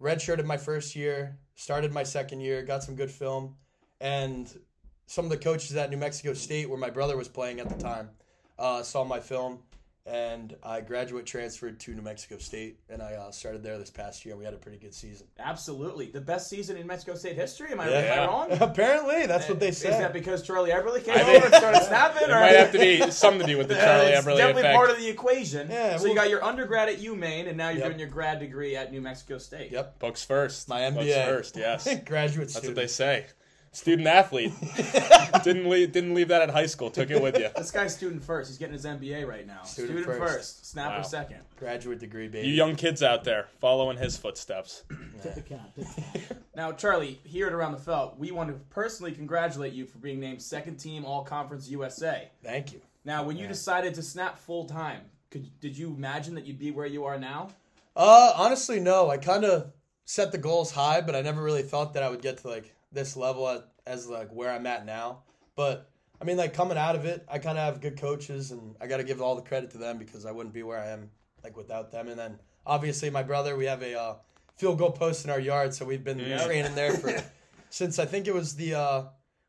[0.00, 3.56] redshirted my first year, started my second year, got some good film,
[4.00, 4.56] and
[5.06, 7.74] some of the coaches at New Mexico State, where my brother was playing at the
[7.82, 8.10] time,
[8.58, 9.58] uh, saw my film,
[10.06, 14.24] and I graduate transferred to New Mexico State, and I uh, started there this past
[14.24, 14.36] year.
[14.36, 15.26] We had a pretty good season.
[15.38, 17.72] Absolutely, the best season in Mexico State history.
[17.72, 17.96] Am I, Yeah.
[17.98, 18.48] am I wrong?
[18.60, 19.90] Apparently, that's what they say.
[19.90, 22.22] Is that because Charlie Eberlie came I over think- and started snapping?
[22.26, 24.62] It or might have to be something to do with the Charlie it's Eberlie definitely
[24.62, 24.76] effect.
[24.76, 25.68] part of the equation.
[25.70, 27.86] Yeah, so you got your undergrad at UMaine, and now you're Yep.
[27.88, 29.70] doing your grad degree at New Mexico State.
[29.72, 29.98] Yep.
[29.98, 30.68] Books first.
[30.68, 31.24] My Books MBA.
[31.26, 31.56] first.
[31.56, 31.84] Yes.
[32.04, 32.76] Graduate That's student.
[32.76, 33.26] what they say.
[33.76, 34.54] Student athlete.
[35.44, 36.88] didn't leave didn't leave that at high school.
[36.88, 37.50] Took it with you.
[37.54, 38.48] This guy's student first.
[38.48, 39.64] He's getting his MBA right now.
[39.64, 40.34] Student Student, first.
[40.34, 40.66] first.
[40.70, 41.02] snapper Wow.
[41.02, 41.40] second.
[41.58, 42.48] Graduate degree, baby.
[42.48, 44.84] You young kids out there, following his footsteps.
[45.22, 45.74] Tip the cap.
[45.74, 46.38] Tip the cap.
[46.56, 50.18] Now, Charlie, here at Around the Felt, we want to personally congratulate you for being
[50.18, 52.30] named second team All Conference USA.
[52.42, 52.80] Thank you.
[53.04, 53.48] Now, when you Yeah.
[53.48, 57.18] decided to snap full time, could did you imagine that you'd be where you are
[57.18, 57.50] now?
[57.94, 59.10] Uh, honestly, no.
[59.10, 59.70] I kind of
[60.06, 62.72] set the goals high, but I never really thought that I would get to like
[62.96, 65.20] this level at, as like where I'm at now.
[65.54, 65.88] But
[66.20, 68.88] I mean, like coming out of it, I kind of have good coaches, and I
[68.88, 71.10] got to give all the credit to them because I wouldn't be where I am
[71.44, 72.08] like without them.
[72.08, 74.14] And then obviously my brother, we have a uh,
[74.56, 76.44] field goal post in our yard, so we've been Yeah.
[76.44, 77.22] training there for
[77.70, 79.02] since I think it was the uh,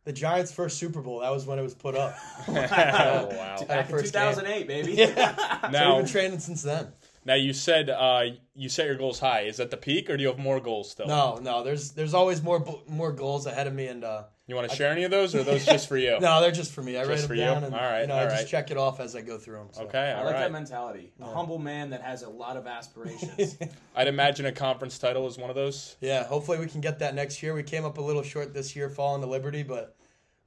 [0.04, 1.20] the Giants' first Super Bowl.
[1.22, 2.16] That was when it was put up.
[2.48, 3.58] oh, wow.
[3.68, 4.34] Back in first game.
[4.34, 4.92] 2008, baby.
[4.98, 5.62] yeah.
[5.62, 6.88] so Now, we've been training since then.
[7.28, 8.24] Now you said uh,
[8.56, 9.42] you set your goals high.
[9.42, 11.08] Is that the peak, or do you have more goals still?
[11.08, 11.62] No, no.
[11.64, 14.90] There's there's always more more goals ahead of me, and uh, You want to share
[14.92, 16.18] any of those, or are those just for you?
[16.22, 16.96] No, they're just for me.
[16.98, 17.44] I Just write for them you?
[17.44, 18.38] down and All right, you know, all I right.
[18.40, 19.68] just check it off as I go through them.
[19.74, 19.84] So.
[19.84, 20.40] Okay, I like right.
[20.40, 21.12] that mentality.
[21.22, 23.58] A humble man that has a lot of aspirations.
[23.96, 25.98] I'd imagine a conference title is one of those.
[26.00, 27.54] yeah, hopefully we can get that next year.
[27.54, 29.98] We came up a little short this year, falling to Liberty, but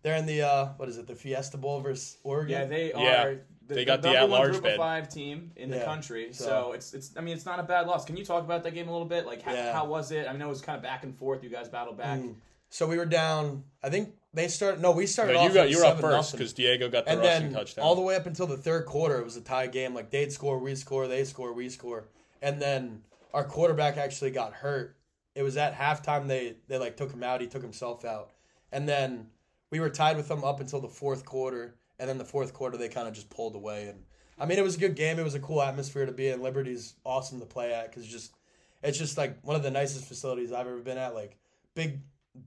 [0.03, 2.53] they're in the uh, what is it, the Fiesta Bowl versus Oregon?
[2.53, 3.03] yeah, they are.
[3.05, 3.35] Yeah,
[3.71, 4.73] The, they got the number one at-large group bid.
[4.73, 6.33] of five team in the country.
[6.33, 7.17] So, so- it's it's.
[7.17, 8.05] I mean, it's not a bad loss.
[8.05, 9.25] Can you talk about that game a little bit?
[9.27, 9.73] Like, how, Yeah.
[9.73, 10.27] how was it?
[10.29, 11.43] I know it was kind of back and forth.
[11.43, 12.19] You guys battled back.
[12.21, 12.35] Mm.
[12.69, 13.65] So we were down.
[13.83, 14.81] I think they started.
[14.81, 15.49] No, we started No, off.
[15.49, 17.85] you got you were up 7 first because Diego got the and rushing then touchdown.
[17.85, 19.95] all the way up until the third quarter, it was a tie game.
[19.95, 22.05] Like they'd score, we score, they score, we score,
[22.43, 23.03] and then
[23.35, 24.97] our quarterback actually got hurt.
[25.35, 27.41] It was at halftime they they like took him out.
[27.41, 28.31] He took himself out,
[28.73, 29.29] and then
[29.73, 31.75] we were tied with them up until the fourth quarter.
[32.01, 33.89] And then the fourth quarter they kind of just pulled away.
[33.89, 34.03] And
[34.39, 35.19] I mean, it was a good game.
[35.19, 36.43] It was a cool atmosphere to be in.
[36.43, 38.35] Liberty's awesome to play at because just
[38.83, 41.15] it's just like one of the nicest facilities I've ever been at.
[41.15, 41.37] Like
[41.75, 42.01] big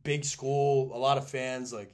[0.04, 1.72] big school, a lot of fans.
[1.72, 1.94] Like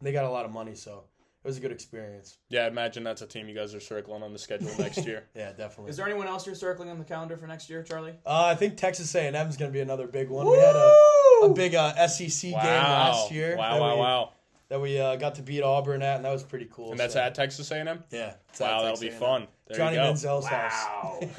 [0.00, 1.04] they got a lot of money, so
[1.44, 2.38] it was a good experience.
[2.48, 5.24] yeah, I imagine that's a team you guys are circling on the schedule next year.
[5.34, 5.90] Yeah, definitely.
[5.90, 8.14] Is there anyone else you're circling on the calendar for next year, Charlie?
[8.24, 10.46] uh, I think Texas A&M is going to be another big one.
[10.46, 10.94] We had a,
[11.42, 12.62] a big uh, SEC wow!
[12.62, 13.56] game last year.
[13.56, 13.80] Wow!
[13.80, 13.94] Wow!
[13.94, 14.32] we, Wow!
[14.74, 16.90] That we uh, got to beat Auburn at, and that was pretty cool.
[16.90, 18.02] And that's so, at Texas A&M.
[18.10, 18.34] yeah.
[18.48, 19.20] it's at Wow, that'll Texas be A&M.
[19.20, 19.46] fun.
[19.68, 20.08] There Johnny you go.
[20.08, 20.84] Manziel's house.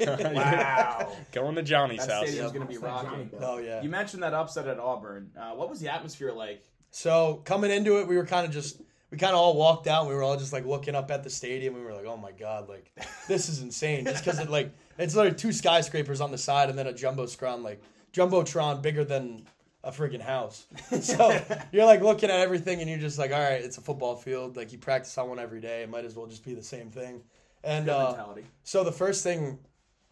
[0.00, 0.32] Wow!
[0.32, 1.16] wow!
[1.32, 2.28] Going to Johnny's That house.
[2.28, 3.30] stadium's going to be rocking.
[3.42, 3.82] Oh yeah.
[3.82, 5.32] You mentioned that upset at Auburn.
[5.38, 6.64] Uh, what was the atmosphere like?
[6.92, 10.08] So coming into it, we were kind of just we kind of all walked out.
[10.08, 11.74] We were all just like looking up at the stadium.
[11.74, 12.90] We were like, "Oh my god, like
[13.28, 16.78] this is insane!" Just because it like it's literally two skyscrapers on the side and
[16.78, 17.82] then a jumbotron, like
[18.14, 19.46] jumbotron bigger than
[19.86, 20.66] a freaking house.
[21.00, 21.40] So
[21.72, 24.56] you're like looking at everything and you're just like, "All right, it's a football field.
[24.56, 25.82] Like you practice on one every day.
[25.82, 27.22] It might as well just be the same thing."
[27.62, 28.26] And uh,
[28.64, 29.58] so the first thing,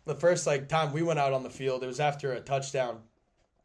[0.05, 2.99] the first like time we went out on the field, it was after a touchdown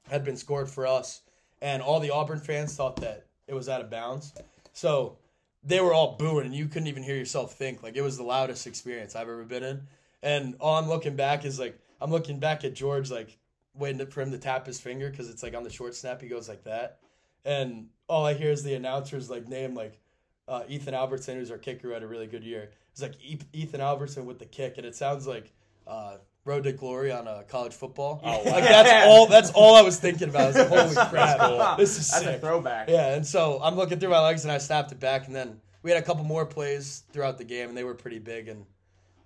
[0.09, 1.21] had been scored for us,
[1.61, 4.33] and all the Auburn fans thought that it was out of bounds.
[4.73, 5.17] So
[5.63, 7.83] they were all booing, and you couldn't even hear yourself think.
[7.83, 9.81] Like it was the loudest experience I've ever been in.
[10.21, 13.37] And all I'm looking back is like I'm looking back at George, like
[13.79, 16.27] waiting for him to tap his finger because it's like on the short snap he
[16.27, 16.99] goes like that,
[17.45, 19.99] and all I hear is the announcers like name like
[20.47, 22.71] uh, Ethan Albertson, who's our kicker, who had a really good year.
[22.91, 25.53] It's like E- Ethan Albertson with the kick, and it sounds like
[25.87, 28.19] uh, Road to Glory on uh, college football.
[28.23, 29.27] Oh, Like that's all.
[29.27, 30.41] That's all I was thinking about.
[30.41, 31.75] I was like, holy crap, cool.
[31.77, 32.89] this is That's a throwback.
[32.89, 35.61] Yeah, and so I'm looking through my legs, and I snapped it back, and then
[35.83, 38.65] we had a couple more plays throughout the game, and they were pretty big, and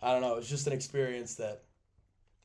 [0.02, 1.62] I don't know, it was just an experience that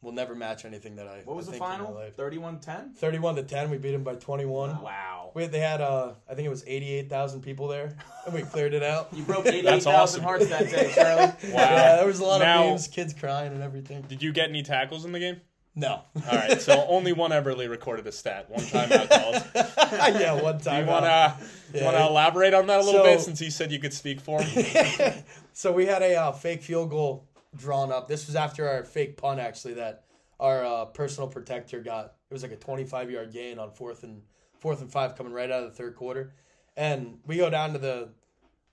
[0.00, 1.22] will never match anything that I.
[1.24, 1.94] What was I the think in my final?
[1.94, 2.16] life.
[2.16, 2.94] 31-10?
[2.96, 3.70] 31 to 10.
[3.70, 4.82] We beat them by 21.
[4.82, 5.32] Wow.
[5.34, 8.82] We, they had, uh, I think it was 88,000 people there, and we cleared it
[8.82, 9.08] out.
[9.12, 10.22] You broke That's 88,000 awesome.
[10.22, 11.32] hearts that day, Charlie.
[11.52, 11.60] Wow.
[11.60, 14.02] Yeah, there was a lot Now- of memes, kids crying and everything.
[14.02, 15.40] Did you get any tackles in the game?
[15.74, 16.02] No.
[16.16, 20.20] All right, so only one Eberlie recorded a stat, one timeout called.
[20.20, 20.84] yeah, one Do time.
[20.86, 21.36] you wanna
[21.72, 21.84] Yeah.
[21.84, 24.42] wanna elaborate on that a little So- bit since you said you could speak for
[24.42, 25.12] him?
[25.52, 27.27] so we had a uh, fake field goal
[27.58, 28.08] drawn up.
[28.08, 30.04] This was after our fake punt, actually, that
[30.40, 32.14] our uh, personal protector got.
[32.30, 34.22] It was like a 25 yard gain on fourth and
[34.58, 36.32] fourth and five coming right out of the third quarter,
[36.76, 38.10] and we go down to the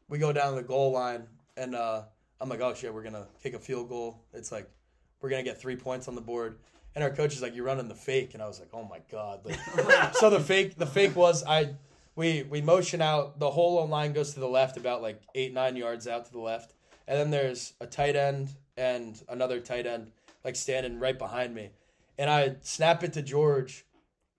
[0.08, 2.04] we go down to the goal line, and uh,
[2.40, 4.22] I'm like, oh shit, we're gonna kick a field goal.
[4.34, 4.70] It's like
[5.22, 6.58] we're gonna get three points on the board.
[6.94, 9.00] And our coach is like, "You're running the fake," and I was like, "Oh my
[9.12, 9.60] god!" Like,
[10.14, 11.76] so the fake, the fake was I,
[12.16, 13.38] we we motion out.
[13.38, 16.40] The whole line goes to the left, about like eight nine yards out to the
[16.40, 16.74] left,
[17.06, 20.12] and then there's a tight end and another tight end
[20.44, 21.70] like standing right behind me,
[22.18, 23.86] and I snap it to George,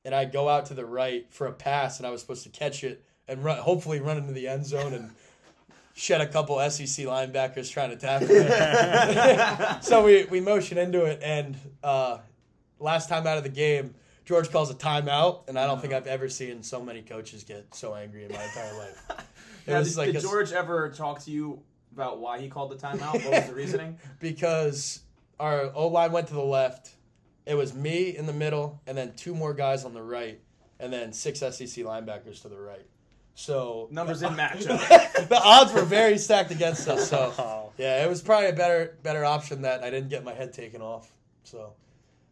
[0.05, 2.49] and I go out to the right for a pass, and I was supposed to
[2.51, 5.11] catch it and run, hopefully run into the end zone and
[5.94, 9.83] shed a couple SEC linebackers trying to tackle it.
[9.85, 12.18] so we we motion into it, and uh,
[12.79, 13.94] last time out of the game,
[14.25, 17.75] George calls a timeout, and I don't think I've ever seen so many coaches get
[17.75, 19.03] so angry in my entire life.
[19.66, 21.61] It Now, did, like did a- George ever talk to you
[21.97, 23.15] about why he called the timeout?
[23.25, 23.99] What was the reasoning?
[24.21, 25.01] because
[25.41, 26.91] our O line went to the left.
[27.47, 30.41] It was me in the middle, and then two more guys on the right,
[30.81, 32.87] and then six SEC linebackers to the right.
[33.35, 34.81] So Numbers didn't match up.
[35.29, 37.09] the odds were very stacked against us.
[37.11, 37.73] So Oh.
[37.79, 40.81] yeah, it was probably a better better option that I didn't get my head taken
[40.83, 41.11] off.
[41.45, 41.73] So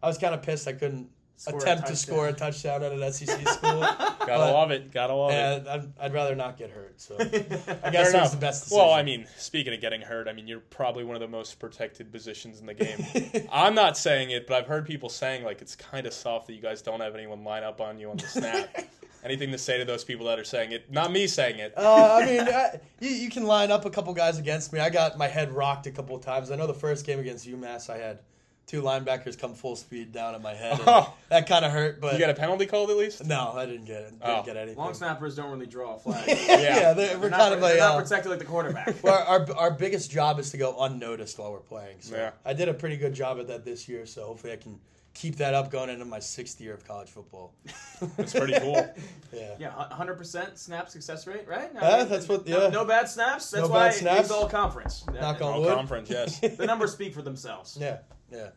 [0.02, 2.92] I was kind of pissed I couldn't Score a attempt to score a touchdown at
[2.92, 3.80] an SEC school.
[3.80, 4.90] Gotta But- love it.
[4.92, 5.66] Gotta love it.
[5.68, 7.00] I'd, I'd rather not get hurt.
[7.00, 8.84] So I guess it was the best decision.
[8.84, 11.58] Well, I mean, speaking of getting hurt, I mean, you're probably one of the most
[11.58, 13.48] protected positions in the game.
[13.52, 16.54] I'm not saying it, but I've heard people saying like it's kind of soft that
[16.54, 18.84] you guys don't have anyone line up on you on the snap.
[19.24, 20.90] Anything to say to those people that are saying it?
[20.92, 21.72] Not me saying it.
[21.78, 24.80] Uh, I mean, I, you, you can line up a couple guys against me.
[24.80, 26.50] I got my head rocked a couple of times.
[26.50, 28.18] I know the first game against UMass, I had
[28.66, 30.72] two linebackers come full speed down at my head.
[30.78, 31.12] and Oh.
[31.28, 33.24] That kind of hurt, but You got a penalty called at least?
[33.24, 34.10] no, I didn't get it.
[34.18, 34.42] Didn't Oh.
[34.44, 34.78] get anything.
[34.78, 36.26] Long snappers don't really draw a flag.
[36.48, 37.78] yeah, they're, we're They're not, kind of they're a.
[37.78, 38.94] not Uh, protected like the quarterback.
[39.02, 41.96] well, our, our biggest job is to go unnoticed while we're playing.
[42.00, 42.30] So Yeah.
[42.44, 44.06] I did a pretty good job at that this year.
[44.06, 44.80] So hopefully I can
[45.12, 47.54] keep that up going into my sixth year of college football.
[48.16, 48.92] That's pretty cool.
[49.32, 49.54] Yeah.
[49.60, 51.70] Yeah, hundred percent snap success rate, right?
[51.80, 52.68] I Yeah, mean, that's what- no- yeah.
[52.70, 53.50] No, bad snaps.
[53.50, 54.20] That's No why bad snaps.
[54.22, 55.04] it's all conference.
[55.12, 55.74] Knock on All wood.
[55.74, 56.40] conference, yes.
[56.40, 57.78] The numbers speak for themselves.
[57.80, 57.98] Yeah.
[58.30, 58.50] Yeah.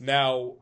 [0.00, 0.54] Now,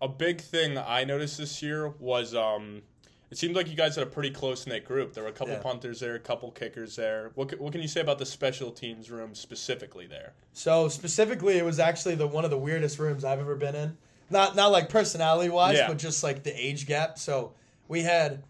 [0.00, 2.82] a big thing I noticed this year was um,
[3.30, 5.14] it seemed like you guys had a pretty close knit group.
[5.14, 5.60] There were a couple Yeah.
[5.62, 7.30] punters there, a couple kickers there.
[7.34, 10.32] What, what can you say about the special teams room specifically there?
[10.52, 13.96] So specifically, it was actually the one of the weirdest rooms I've ever been in.
[14.28, 15.88] Not not like personality wise, Yeah.
[15.88, 17.18] but just like the age gap.
[17.18, 17.52] So
[17.88, 18.42] we had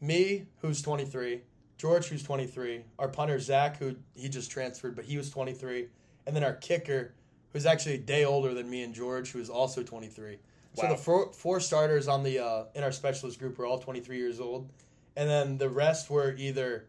[0.00, 1.42] me, who's 23,
[1.78, 5.86] George, who's 23, our punter Zach, who he just transferred, but he was 23,
[6.26, 7.14] and then our kicker,
[7.52, 10.38] who's actually a day older than me and George, who is also 23.
[10.74, 14.16] So the four, four starters on the uh, in our specialist group were all 23
[14.16, 14.70] years old,
[15.16, 16.86] and then the rest were either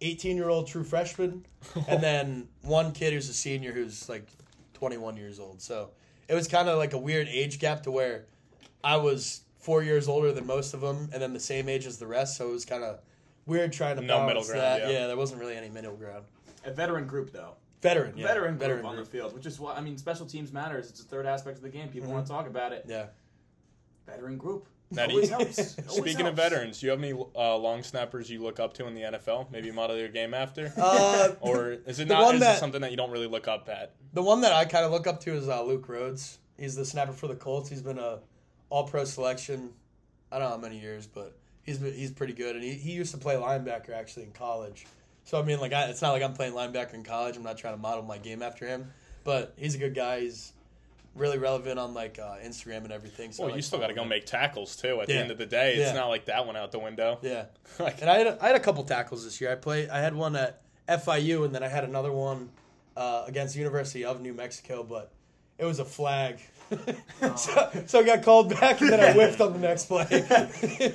[0.00, 1.46] 18 year old true freshmen,
[1.88, 4.26] and then one kid who's a senior who's like
[4.74, 5.62] 21 years old.
[5.62, 5.90] So
[6.28, 8.24] it was kind of like a weird age gap to where
[8.82, 11.98] I was four years older than most of them, and then the same age as
[11.98, 12.36] the rest.
[12.36, 12.98] So it was kind of
[13.46, 14.90] weird trying to No balance middle ground, that.
[14.92, 15.06] yeah.
[15.06, 16.24] there wasn't really any middle ground.
[16.64, 17.54] A veteran group, though.
[17.84, 18.26] Veteran, yeah.
[18.26, 20.88] veteran group veteran on the field, which is why I mean, special teams matters.
[20.88, 21.88] It's a third aspect of the game.
[21.88, 22.86] People want to talk about it.
[22.88, 23.06] Yeah.
[24.06, 24.68] Veteran group.
[24.90, 25.78] Now, do Always you- helps.
[25.88, 28.86] Always Speaking of veterans, do you have any uh, long snappers you look up to
[28.86, 29.50] in the NFL?
[29.50, 30.72] Maybe model your game after?
[30.78, 33.68] Uh, or is it not is that- it something that you don't really look up
[33.68, 33.92] at?
[34.14, 36.38] The one that I kind of look up to is uh, Luke Rhodes.
[36.58, 37.68] He's the snapper for the Colts.
[37.68, 38.20] He's been a
[38.70, 39.70] All Pro selection.
[40.32, 42.54] I don't know how many years, but he's been, he's pretty good.
[42.56, 44.86] And he, he used to play linebacker actually in college.
[45.24, 47.36] So I mean, like I, it's not like I'm playing linebacker in college.
[47.36, 48.92] I'm not trying to model my game after him,
[49.24, 50.20] but he's a good guy.
[50.20, 50.52] He's
[51.14, 53.32] really relevant on like uh, Instagram and everything.
[53.32, 55.00] So Well, you still got to go make tackles too.
[55.00, 55.94] At the end of the day, it's Yeah.
[55.94, 57.18] not like that went out the window.
[57.22, 57.46] Yeah,
[57.78, 59.52] Like, and I had a, I had a couple tackles this year.
[59.52, 59.88] I played.
[59.90, 62.50] I had one at FIU, and then I had another one
[62.96, 65.10] uh, against University of New Mexico, but
[65.58, 66.40] it was a flag.
[67.36, 70.04] so, so I got called back, and then I whiffed on the next play.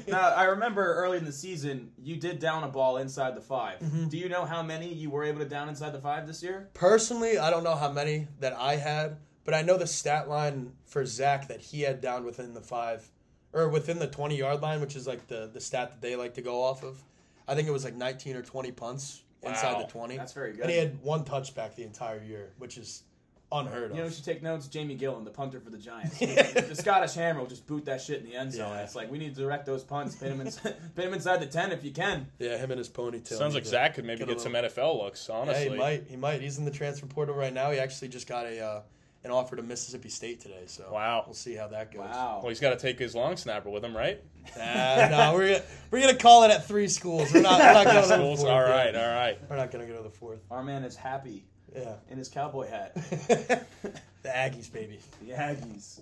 [0.07, 3.79] Now, I remember early in the season, you did down a ball inside the 5
[3.79, 4.07] Mm-hmm.
[4.09, 6.69] Do you know how many you were able to down inside the five this year?
[6.73, 10.73] Personally, I don't know how many that I had, but I know the stat line
[10.85, 13.09] for Zach that he had down within the five
[13.53, 16.33] or within the twenty yard line, which is like the the stat that they like
[16.35, 17.01] to go off of.
[17.47, 20.17] I think it was like nineteen or twenty punts inside the twenty.
[20.17, 20.61] That's very good.
[20.61, 23.03] and he had one touchback the entire year, which is
[23.51, 23.97] unheard of.
[23.97, 24.67] You know, who should take notes.
[24.67, 26.19] Jamie Gillan, the punter for the Giants.
[26.19, 28.71] the Scottish Hammer will just boot that shit in the end zone.
[28.71, 28.83] Yeah.
[28.83, 30.51] It's like we need to direct those punts, pin him, in,
[30.95, 32.27] pin him inside the ten if you can.
[32.39, 33.27] Yeah, him and his ponytail.
[33.37, 35.29] sounds like Zach could maybe get get some NFL looks.
[35.29, 36.07] Honestly, Yeah, he might.
[36.07, 36.41] He might.
[36.41, 37.71] He's in the transfer portal right now.
[37.71, 38.81] He actually just got a uh,
[39.23, 40.63] an offer to Mississippi State today.
[40.67, 41.23] So Wow.
[41.25, 42.01] we'll see how that goes.
[42.01, 42.39] Wow.
[42.41, 44.21] Well, he's got to take his long snapper with him, right?
[44.57, 47.33] Nah, no, we're gonna, we're gonna call it at three schools.
[47.33, 48.39] We're not, we're not going to the Schools.
[48.39, 48.51] fourth.
[48.51, 48.71] All yeah.
[48.71, 49.37] right, all right.
[49.49, 50.39] We're not gonna go to the fourth.
[50.49, 51.93] Our man is happy Yeah.
[52.09, 52.95] in his cowboy hat.
[53.09, 54.99] the Aggies, baby.
[55.21, 56.01] The Aggies.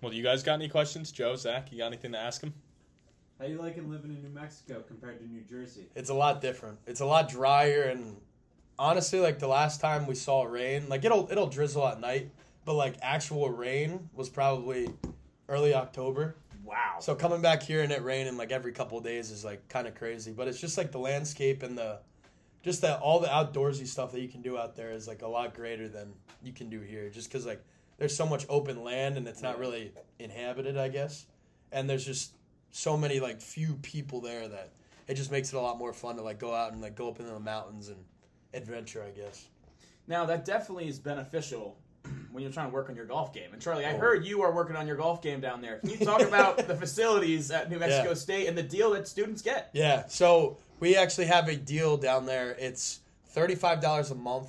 [0.00, 1.12] Well, you guys got any questions?
[1.12, 2.52] Joe, Zach, you got anything to ask him?
[3.40, 5.86] How you liking living in New Mexico compared to New Jersey?
[5.94, 6.78] It's a lot different.
[6.86, 8.16] It's a lot drier and
[8.78, 12.30] honestly, like the last time we saw rain, like it'll it'll drizzle at night,
[12.64, 14.88] but like actual rain was probably
[15.48, 16.36] early October.
[16.64, 16.96] Wow.
[17.00, 19.86] So coming back here and it raining like every couple of days is like kind
[19.86, 20.32] of crazy.
[20.32, 21.98] But it's just like the landscape and the
[22.64, 25.28] just that all the outdoorsy stuff that you can do out there is like a
[25.28, 27.10] lot greater than you can do here.
[27.10, 27.62] Just because like
[27.98, 31.26] there's so much open land and it's not really inhabited, I guess.
[31.70, 32.32] And there's just
[32.70, 34.70] so many like few people there that
[35.06, 37.08] it just makes it a lot more fun to like go out and like go
[37.08, 37.98] up into the mountains and
[38.54, 39.46] adventure, I guess.
[40.06, 41.76] Now that definitely is beneficial
[42.32, 43.52] when you're trying to work on your golf game.
[43.52, 43.98] And Charlie, I Oh.
[43.98, 45.78] heard you are working on your golf game down there.
[45.80, 48.14] Can you talk about the facilities at New Mexico Yeah.
[48.14, 49.68] State and the deal that students get?
[49.74, 52.56] Yeah, so we actually have a deal down there.
[52.58, 54.48] It's thirty-five dollars a month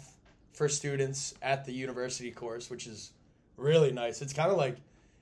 [0.53, 3.11] for students at the university course, which is
[3.57, 4.21] really nice.
[4.21, 4.77] It's kind of like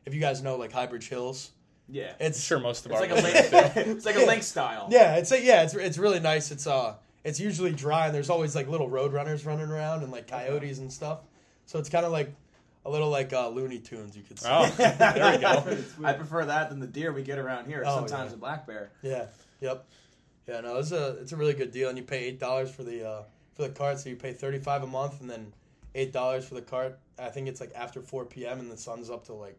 [0.06, 1.52] if you guys know like Highbridge Hills.
[1.90, 2.14] Yeah.
[2.20, 3.36] It's Sure, most of It's our like a link.
[3.98, 4.88] it's like a link style.
[4.90, 6.50] yeah, it's a, yeah, it's it's really nice.
[6.52, 10.12] It's uh, it's usually dry and there's always like little road runners running around and
[10.12, 11.20] like coyotes and stuff.
[11.66, 12.34] So it's kind of like
[12.86, 14.50] a little like uh, Looney Tunes, you could say.
[14.52, 15.78] Oh, there we go.
[16.04, 17.84] I prefer that than the deer we get around here.
[17.86, 18.36] Oh, sometimes yeah.
[18.36, 18.92] a black bear.
[19.02, 19.26] Yeah.
[19.62, 19.86] Yep.
[20.48, 20.62] Yeah.
[20.62, 23.08] No, it's a it's a really good deal, and you pay eight dollars for the
[23.08, 23.24] uh,
[23.56, 25.54] for the cart, so you pay thirty five a month, and then
[25.96, 27.00] eight dollars for the cart.
[27.20, 28.60] I think it's like after four p.m.
[28.60, 29.58] and the sun's up to like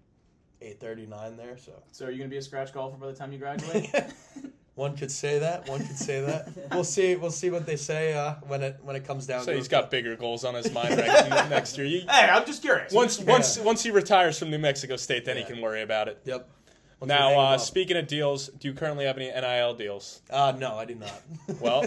[0.61, 1.57] eight thirty nine there.
[1.57, 3.91] So So are you gonna be a scratch golfer by the time you graduate?
[4.75, 5.69] one could say that.
[5.69, 6.49] One could say that.
[6.73, 7.15] We'll see.
[7.17, 9.45] We'll see what they say uh, when it when it comes down.
[9.45, 9.71] So to he's it.
[9.71, 11.87] got bigger goals on his mind next, next year.
[11.87, 12.93] You- hey, I'm just curious.
[12.93, 13.31] once, Yeah.
[13.31, 15.45] once, once he retires from New Mexico State, then Yeah.
[15.47, 16.21] he can worry about it.
[16.25, 16.49] Yep.
[17.07, 20.21] Once we hang Now, uh, speaking of deals, do you currently have any NIL deals?
[20.31, 21.13] uh, no, I do not.
[21.61, 21.85] Well,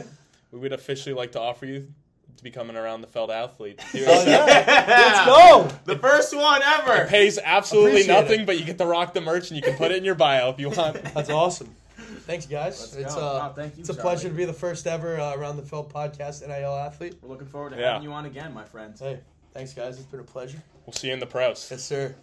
[0.51, 1.91] we would officially like to offer you
[2.37, 3.79] to become an around the field athlete.
[3.95, 4.83] oh, yeah.
[4.87, 5.67] Let's go.
[5.91, 7.03] The first one ever.
[7.03, 8.45] It pays absolutely Appreciate nothing, it.
[8.45, 10.49] but you get to rock the merch and you can put it in your bio
[10.51, 11.01] if you want.
[11.13, 11.73] That's awesome.
[12.27, 12.79] Thanks, guys.
[12.79, 13.21] Let's it's go.
[13.21, 14.01] uh, Oh, thank you, it's a Charlie.
[14.03, 17.15] pleasure to be the first ever uh, around the field podcast NIL athlete.
[17.21, 17.93] We're looking forward to Yeah.
[17.93, 18.99] having you on again, my friends.
[18.99, 19.19] Hey,
[19.53, 19.97] thanks, guys.
[19.97, 20.61] It's been a pleasure.
[20.85, 21.67] We'll see you in the pros.
[21.71, 22.15] Yes, sir.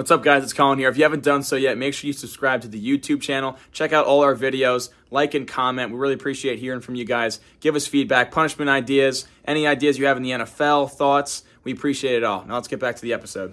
[0.00, 0.42] What's up, guys?
[0.42, 0.88] It's Colin here.
[0.88, 3.58] If you haven't done so yet, make sure you subscribe to the YouTube channel.
[3.70, 5.92] Check out all our videos, like and comment.
[5.92, 7.38] We really appreciate hearing from you guys.
[7.60, 11.42] Give us feedback, punishment ideas, any ideas you have in the NFL, thoughts.
[11.64, 12.46] We appreciate it all.
[12.46, 13.52] Now let's get back to the episode.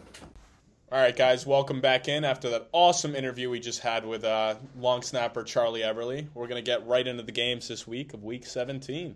[0.90, 4.56] All right, guys, welcome back in after that awesome interview we just had with uh,
[4.80, 6.30] long snapper Charlie Eberlie.
[6.34, 9.16] We're going to get right into the games this week of Week 17.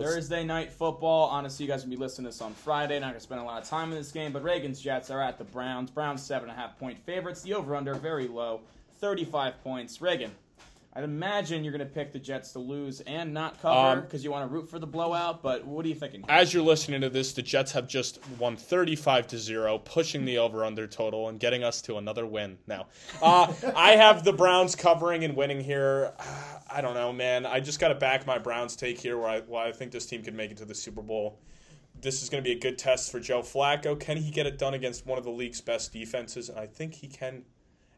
[0.00, 1.28] Thursday night football.
[1.28, 2.98] Honestly, you guys will be listening to this on Friday.
[2.98, 5.36] Not gonna spend a lot of time in this game, but Reagan's Jets are at
[5.36, 5.90] the Browns.
[5.90, 7.42] Browns seven and a half point favorites.
[7.42, 8.62] The over under very low,
[8.98, 10.00] thirty five points.
[10.00, 10.30] Reagan,
[10.92, 14.32] I'd imagine you're gonna pick the Jets to lose and not cover Um, because you
[14.32, 15.40] want to root for the blowout.
[15.40, 16.24] But what are you thinking?
[16.28, 20.38] As you're listening to this, the Jets have just won 35 to 0, pushing the
[20.38, 22.88] over under total and getting us to another win now.
[23.22, 26.12] Uh, I have the Browns covering and winning here.
[26.72, 27.46] I don't know, man.
[27.46, 30.06] I just got to back my Browns take here where I, where I think this
[30.06, 31.38] team can make it to the Super Bowl.
[32.00, 33.98] This is going to be a good test for Joe Flacco.
[33.98, 36.48] Can he get it done against one of the league's best defenses?
[36.48, 37.44] And I think he can.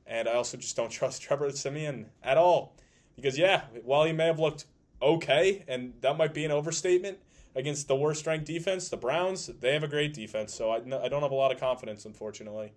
[0.07, 2.77] And I also just don't trust Trevor Siemian at all.
[3.23, 4.67] Because, yeah, while he may have looked
[5.01, 7.19] okay, and that might be an overstatement
[7.55, 10.53] against the worst ranked defense, the Browns, they have a great defense.
[10.53, 12.73] So I, I don't have a lot of confidence, unfortunately.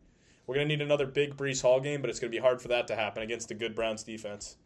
[0.47, 2.61] We're going to need another big Breece Hall game, but it's going to be hard
[2.61, 4.57] for that to happen against a good Browns defense.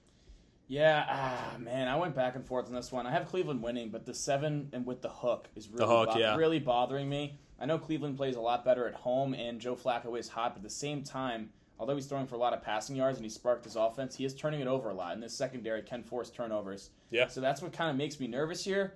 [0.68, 3.08] Yeah, ah, man, I went back and forth on this one.
[3.08, 6.20] I have Cleveland winning, but the seven and with the hook is really, hook, bo-
[6.20, 6.36] yeah.
[6.36, 7.40] really bothering me.
[7.60, 10.58] I know Cleveland plays a lot better at home, and Joe Flacco is hot, but
[10.58, 11.50] at the same time,
[11.80, 14.26] although he's throwing for a lot of passing yards and he sparked his offense, he
[14.26, 16.92] is turning it over a lot, and this secondary can force turnovers.
[17.10, 17.28] Yeah.
[17.28, 18.96] So that's what kind of makes me nervous here.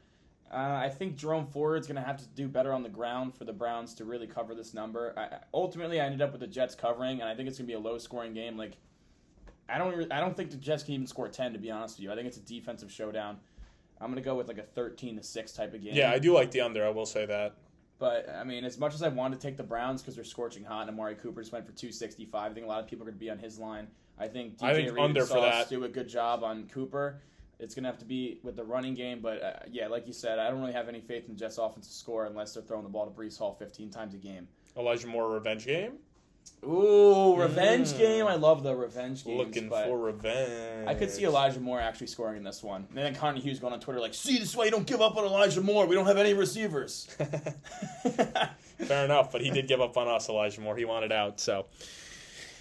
[0.52, 3.44] Uh, I think Jerome Ford's going to have to do better on the ground for
[3.44, 5.14] the Browns to really cover this number.
[5.18, 7.72] I, ultimately, I ended up with the Jets covering, and I think it's going to
[7.72, 8.56] be a low-scoring game.
[8.56, 8.74] Like
[9.70, 11.98] I don't re- I don't think the Jets can even score 10 to be honest
[11.98, 12.12] with you.
[12.12, 13.38] I think it's a defensive showdown.
[14.02, 15.94] I'm going to go with like a 13 to 6 type of game.
[15.96, 16.86] Yeah, I do like the under.
[16.86, 17.56] I will say that.
[18.00, 20.64] But I mean, as much as I wanted to take the Browns because they're scorching
[20.64, 23.10] hot and Amari Cooper just went for 265, I think a lot of people are
[23.12, 23.88] going to be on his line.
[24.20, 25.70] I think DJ I think Reed under for that.
[25.70, 27.22] do a good job on Cooper.
[27.60, 30.14] It's going to have to be with the running game, but uh, yeah, like you
[30.14, 32.64] said, I don't really have any faith in the Jets' offense to score unless they're
[32.64, 34.48] throwing the ball to Breece Hall 15 times a game.
[34.76, 35.94] Elijah Moore revenge game.
[36.66, 37.98] Ooh, revenge Mm.
[37.98, 38.28] game.
[38.28, 39.38] I love the revenge games.
[39.38, 40.88] Looking for revenge.
[40.88, 42.86] I could see Elijah Moore actually scoring in this one.
[42.90, 45.02] And then Connie Hughes going on Twitter like, "See, this is why you don't give
[45.02, 45.86] up on Elijah Moore.
[45.86, 47.06] We don't have any receivers."
[48.78, 50.76] Fair enough, but he did give up on us, Elijah Moore.
[50.76, 51.40] He wanted out.
[51.40, 51.66] So,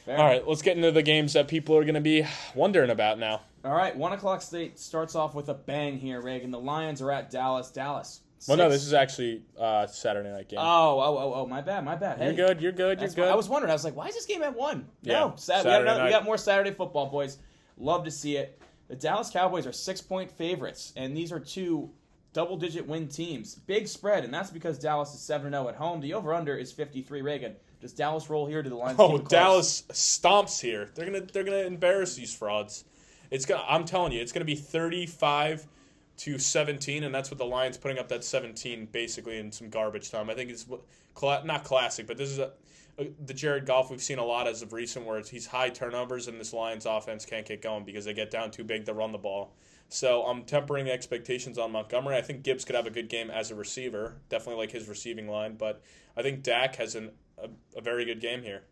[0.04, 0.18] Fair.
[0.18, 3.18] all right, let's get into the games that people are going to be wondering about
[3.18, 3.42] now.
[3.64, 6.50] All right, one o'clock state starts off with a bang here, Reagan.
[6.50, 7.70] The Lions are at Dallas.
[7.70, 8.20] Dallas.
[8.48, 10.58] Well, no, this is actually uh, Saturday night game.
[10.60, 12.18] Oh, oh, oh, oh, my bad, my bad.
[12.18, 12.60] Hey, you're good.
[12.60, 12.78] You're good.
[12.78, 13.32] You're That's why- good.
[13.32, 13.70] I was wondering.
[13.70, 14.86] I was like, why is this game at one?
[15.02, 16.16] Yeah, no, Sat- we, got Saturday another, we night.
[16.18, 17.38] got more Saturday football, boys.
[17.78, 18.60] Love to see it.
[18.88, 21.90] The Dallas Cowboys are six point favorites, and these are two
[22.32, 23.54] double digit win teams.
[23.54, 26.00] Big spread, and that's because Dallas is 7 0 at home.
[26.00, 27.22] The over under is 53.
[27.22, 27.54] Reagan.
[27.80, 28.62] Does Dallas roll here?
[28.62, 28.94] to the line?
[28.98, 29.30] Oh, keep it close?
[29.30, 30.90] Dallas stomps here.
[30.94, 32.84] They're gonna they're gonna embarrass these frauds.
[33.30, 33.64] It's gonna.
[33.66, 35.66] I'm telling you, it's gonna be 35
[36.18, 40.10] to 17, and that's what the Lions putting up that 17 basically in some garbage
[40.10, 40.30] time.
[40.30, 40.66] I think it's
[41.22, 42.52] not classic, but this is a,
[42.98, 46.28] a, the Jared Goff we've seen a lot as of recent, where he's high turnovers
[46.28, 49.12] and this Lions offense can't get going because they get down too big to run
[49.12, 49.52] the ball.
[49.88, 52.16] So I'm tempering expectations on Montgomery.
[52.16, 55.28] I think Gibbs could have a good game as a receiver, definitely like his receiving
[55.28, 55.82] line, but
[56.16, 58.62] I think Dak has an, a, a very good game here.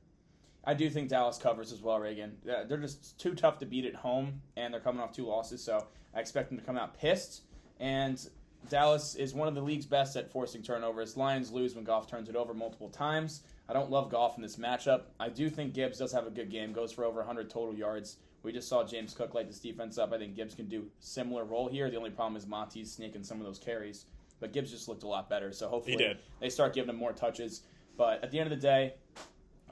[0.65, 2.37] I do think Dallas covers as well, Reagan.
[2.45, 5.87] They're just too tough to beat at home, and they're coming off two losses, so
[6.15, 7.43] I expect them to come out pissed.
[7.79, 8.21] And
[8.69, 11.17] Dallas is one of the league's best at forcing turnovers.
[11.17, 13.41] Lions lose when Goff turns it over multiple times.
[13.69, 15.05] I don't love Goff in this matchup.
[15.19, 18.19] I do think Gibbs does have a good game, goes for over 100 total yards.
[18.43, 20.13] We just saw James Cook light this defense up.
[20.13, 21.91] I think Gibbs can do similar role here.
[21.91, 24.07] The only problem is Monty's sneaking some of those carries,
[24.41, 25.53] but Gibbs just looked a lot better.
[25.53, 27.63] So hopefully they start giving him more touches.
[27.97, 28.95] But at the end of the day,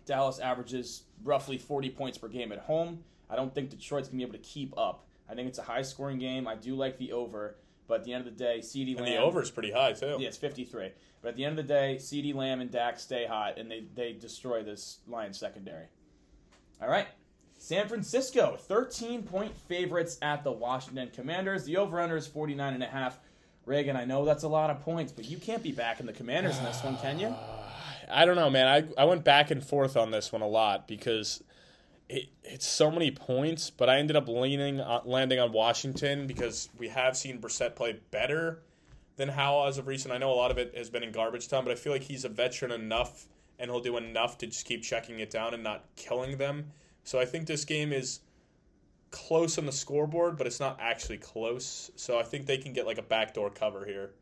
[0.08, 3.04] Dallas averages roughly 40 points per game at home.
[3.30, 5.06] I don't think Detroit's going to be able to keep up.
[5.30, 6.48] I think it's a high scoring game.
[6.48, 7.56] I do like the over,
[7.86, 9.12] but at the end of the day, CeeDee And Lamb.
[9.12, 10.16] the over is pretty high too.
[10.18, 10.90] Yeah, it's 53.
[11.20, 13.84] But at the end of the day, CeeDee Lamb and Dak stay hot, and they,
[13.94, 15.86] they destroy this Lions secondary.
[16.80, 17.08] All right.
[17.58, 21.64] San Francisco, 13 point favorites at the Washington Commanders.
[21.64, 23.12] The over under is 49.5.
[23.66, 26.56] Reagan, I know that's a lot of points, but you can't be backing the Commanders
[26.56, 27.34] in this one, can you?
[27.57, 27.57] Uh,
[28.10, 28.66] I don't know, man.
[28.66, 31.42] I I went back and forth on this one a lot because
[32.08, 36.68] it, it's so many points, but I ended up leaning on, landing on Washington because
[36.78, 38.60] we have seen Brissett play better
[39.16, 40.14] than Howell as of recent.
[40.14, 42.02] I know a lot of it has been in garbage time, but I feel like
[42.02, 43.26] he's a veteran enough
[43.58, 46.72] and he'll do enough to just keep checking it down and not killing them.
[47.04, 48.20] So I think this game is
[49.10, 51.90] close on the scoreboard, but it's not actually close.
[51.96, 54.12] So I think they can get like a backdoor cover here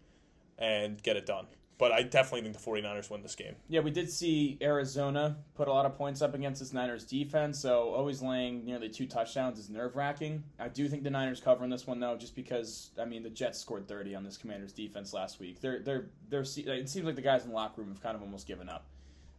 [0.58, 1.46] and get it done.
[1.78, 3.54] But I definitely think the 49ers win this game.
[3.68, 7.58] Yeah, we did see Arizona put a lot of points up against this Niners defense,
[7.60, 10.42] so always laying nearly two touchdowns is nerve wracking.
[10.58, 13.30] I do think the Niners cover in this one though, just because I mean the
[13.30, 15.60] Jets scored thirty on this Commanders defense last week.
[15.60, 18.22] They're they're they're it seems like the guys in the locker room have kind of
[18.22, 18.86] almost given up.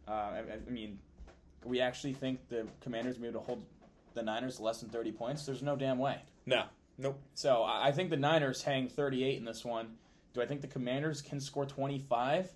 [0.06, 1.00] Uh, I, I mean,
[1.64, 3.64] we actually think the Commanders will be able to hold
[4.14, 5.44] the Niners less than thirty points.
[5.44, 6.20] There's no damn way.
[6.46, 6.64] No,
[6.98, 7.20] nope.
[7.34, 9.96] So I I think the Niners hang 38 in this one.
[10.38, 12.52] Do I think the Commanders can score 25?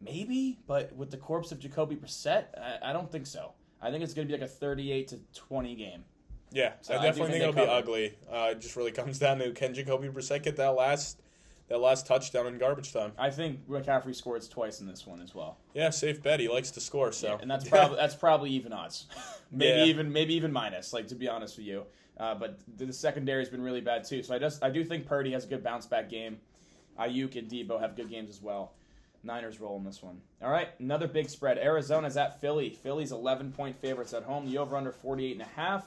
[0.00, 3.52] Maybe, but with the corpse of Jacoby Brissett, I, I don't think so.
[3.80, 6.04] I think it's going to be like a 38 to 20 game.
[6.50, 8.18] Yeah, So I I definitely think think, it'll be ugly.
[8.28, 11.22] Uh, it just really comes down to can Jacoby Brissett get that last
[11.68, 13.12] that last touchdown in garbage time?
[13.18, 15.58] I think McCaffrey scores twice in this one as well.
[15.74, 16.40] Yeah, safe bet.
[16.40, 19.06] He likes to score, so Yeah, and that's probably that's probably even odds.
[19.52, 19.84] maybe Yeah.
[19.86, 20.92] even maybe even minus.
[20.92, 21.84] Like to be honest with you,
[22.18, 24.24] uh, but the, the secondary has been really bad too.
[24.24, 26.38] So I just I do think Purdy has a good bounce back game.
[26.98, 28.72] Aiyuk and Debo have good games as well.
[29.22, 30.20] Niners roll in this one.
[30.42, 31.58] All right, another big spread.
[31.58, 32.70] Arizona's at Philly.
[32.70, 34.48] Philly's 11 point favorites at home.
[34.48, 35.86] The over under 48 and a half.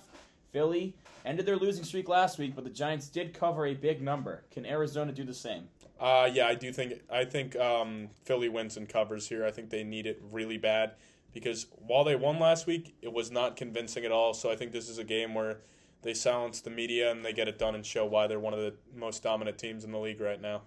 [0.52, 0.96] Philly
[1.26, 4.44] ended their losing streak last week, but the Giants did cover a big number.
[4.52, 5.70] Can Arizona do the same?
[6.00, 9.46] uh, yeah, I do think I think um, Philly wins and covers here.
[9.46, 10.94] I think they need it really bad
[11.34, 14.34] because while they won last week, it was not convincing at all.
[14.34, 15.58] So I think this is a game where
[16.02, 18.60] they silence the media and they get it done and show why they're one of
[18.60, 20.62] the most dominant teams in the league right now.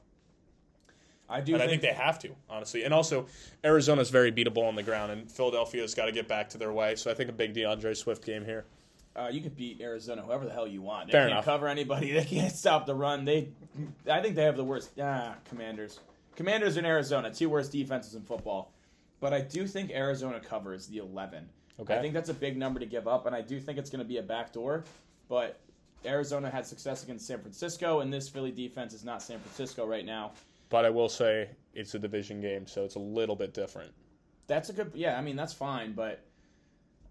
[1.32, 1.54] I do.
[1.54, 2.84] and I think they have to, honestly.
[2.84, 3.26] And also,
[3.64, 6.94] Arizona's very beatable on the ground, and Philadelphia's got to get back to their way.
[6.94, 8.64] So I think a big D'Andre Swift game here.
[9.14, 11.06] Uh, you could beat Arizona whoever the hell you want.
[11.06, 11.44] They Fair can't enough.
[11.44, 12.12] cover anybody.
[12.14, 13.24] They can't stop the run.
[13.24, 13.48] They,
[14.10, 14.90] I think they have the worst.
[15.00, 16.00] Ah, Commanders,
[16.36, 18.72] Commanders in Arizona, two worst defenses in football.
[19.20, 21.48] But I do think Arizona covers the eleven.
[21.80, 21.96] Okay.
[21.96, 24.02] I think that's a big number to give up, and I do think it's going
[24.02, 24.84] to be a backdoor.
[25.28, 25.60] But
[26.04, 30.04] Arizona had success against San Francisco, and this Philly defense is not San Francisco right
[30.04, 30.32] now.
[30.72, 33.92] But I will say it's a division game, so it's a little bit different.
[34.46, 34.90] That's a good.
[34.94, 36.24] Yeah, I mean that's fine, but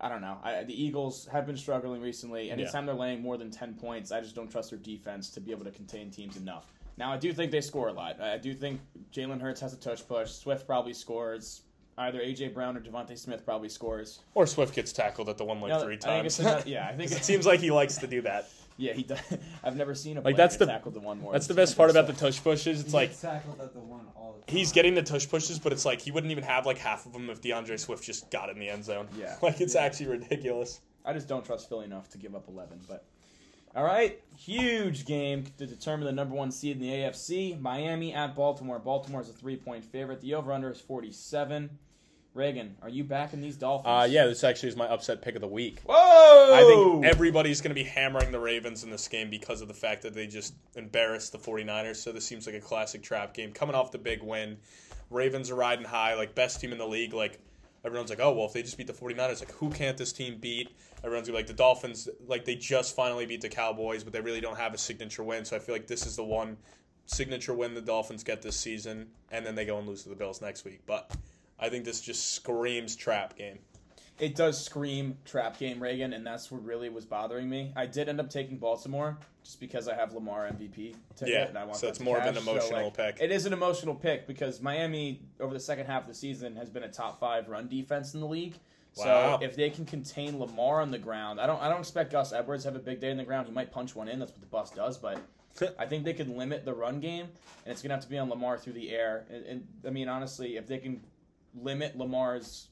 [0.01, 0.39] I don't know.
[0.43, 2.49] I, the Eagles have been struggling recently.
[2.49, 5.51] Anytime they're laying more than ten points, I just don't trust their defense to be
[5.51, 6.73] able to contain teams enough.
[6.97, 8.19] Now I do think they score a lot.
[8.19, 8.81] I do think
[9.13, 10.31] Jalen Hurts has a tush push.
[10.31, 11.61] Swift probably scores
[11.99, 14.21] either AJ Brown or DeVonta Smith probably scores.
[14.33, 16.39] Or Swift gets tackled at the one like three I times.
[16.39, 18.49] about- yeah, I think it seems like he likes to do that.
[18.77, 19.19] Yeah, he does.
[19.63, 21.33] I've never seen a Like, player that's get the- tackled in one more.
[21.33, 22.81] That's the best part about the tush pushes.
[22.81, 24.57] It's He like tackled at the one all the time.
[24.57, 27.13] he's getting the tush pushes, but it's like he wouldn't even have like half of
[27.13, 29.07] them if D'Andre Swift just got in the end zone.
[29.17, 29.35] Yeah.
[29.41, 29.81] Like it's Yeah.
[29.81, 30.81] actually ridiculous.
[31.05, 32.81] I just don't trust Philly enough to give up 11.
[32.87, 33.03] But
[33.75, 37.59] all right, huge game to determine the number one seed in the AFC.
[37.61, 38.79] Miami at Baltimore.
[38.79, 40.21] Baltimore is a three point favorite.
[40.21, 41.69] The over under is 47.
[42.33, 43.87] Reagan, are you back in these Dolphins?
[43.87, 45.81] Uh, yeah, this actually is my upset pick of the week.
[45.85, 45.93] Whoa!
[45.93, 49.73] I think everybody's going to be hammering the Ravens in this game because of the
[49.73, 51.97] fact that they just embarrassed the 49ers.
[51.97, 53.51] So this seems like a classic trap game.
[53.51, 54.57] Coming off the big win,
[55.09, 57.13] Ravens are riding high, like best team in the league.
[57.13, 57.39] Like
[57.83, 60.37] everyone's like, oh well, if they just beat the 49ers, like who can't this team
[60.39, 60.69] beat?
[61.03, 64.21] Everyone's gonna be like the Dolphins, like they just finally beat the Cowboys, but they
[64.21, 65.43] really don't have a signature win.
[65.43, 66.55] So I feel like this is the one
[67.07, 70.15] signature win the Dolphins get this season, and then they go and lose to the
[70.15, 70.79] Bills next week.
[70.85, 71.11] But
[71.61, 73.59] I think this just screams trap game.
[74.19, 77.73] It does scream trap game, Reagan, and that's what really was bothering me.
[77.75, 81.57] I did end up taking Baltimore just because I have Lamar MVP ticket, Yeah, and
[81.57, 82.43] I want so it's more of an cash.
[82.43, 83.17] So, emotional like, pick.
[83.19, 86.69] It is an emotional pick because Miami over the second half of the season has
[86.69, 88.53] been a top five run defense in the league.
[88.97, 89.39] Wow.
[89.39, 92.31] So if they can contain Lamar on the ground, I don't I don't expect Gus
[92.31, 93.47] Edwards to have a big day on the ground.
[93.47, 94.19] He might punch one in.
[94.19, 95.19] That's what the bus does, but.
[95.77, 97.25] I think they could limit the run game,
[97.65, 99.25] and it's gonna have to be on Lamar through the air.
[99.29, 101.01] And, and I mean, honestly, if they can
[101.55, 102.67] limit Lamar's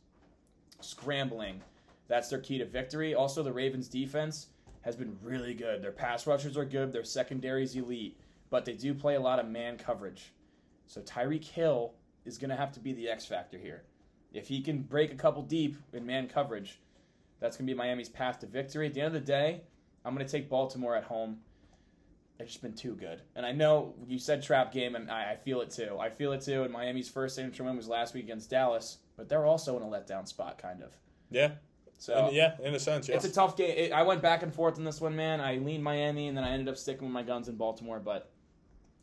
[0.81, 1.61] scrambling,
[2.07, 3.13] that's their key to victory.
[3.13, 4.47] Also, the Ravens' defense
[4.81, 5.81] has been really good.
[5.81, 6.91] Their pass rushers are good.
[6.91, 8.19] Their secondary is elite,
[8.49, 10.33] but they do play a lot of man coverage.
[10.87, 11.93] So Tyreek Hill
[12.25, 13.83] is gonna have to be the X factor here.
[14.33, 16.79] If he can break a couple deep in man coverage,
[17.39, 18.87] that's gonna be Miami's path to victory.
[18.87, 19.61] At the end of the day,
[20.03, 21.39] I'm gonna take Baltimore at home.
[22.39, 23.21] They've just been too good.
[23.35, 25.97] And I know you said trap game, and I, I feel it too.
[25.99, 26.63] I feel it too.
[26.63, 29.85] And Miami's first signature win was last week against Dallas, but they're also in a
[29.85, 30.91] letdown spot, kind of.
[31.29, 31.51] Yeah,
[31.97, 33.23] So And yeah, in a sense, yes.
[33.23, 33.73] it's a tough game.
[33.77, 35.41] It, I went back and forth in this one, man.
[35.41, 38.31] I leaned Miami, and then I ended up sticking with my guns in Baltimore, but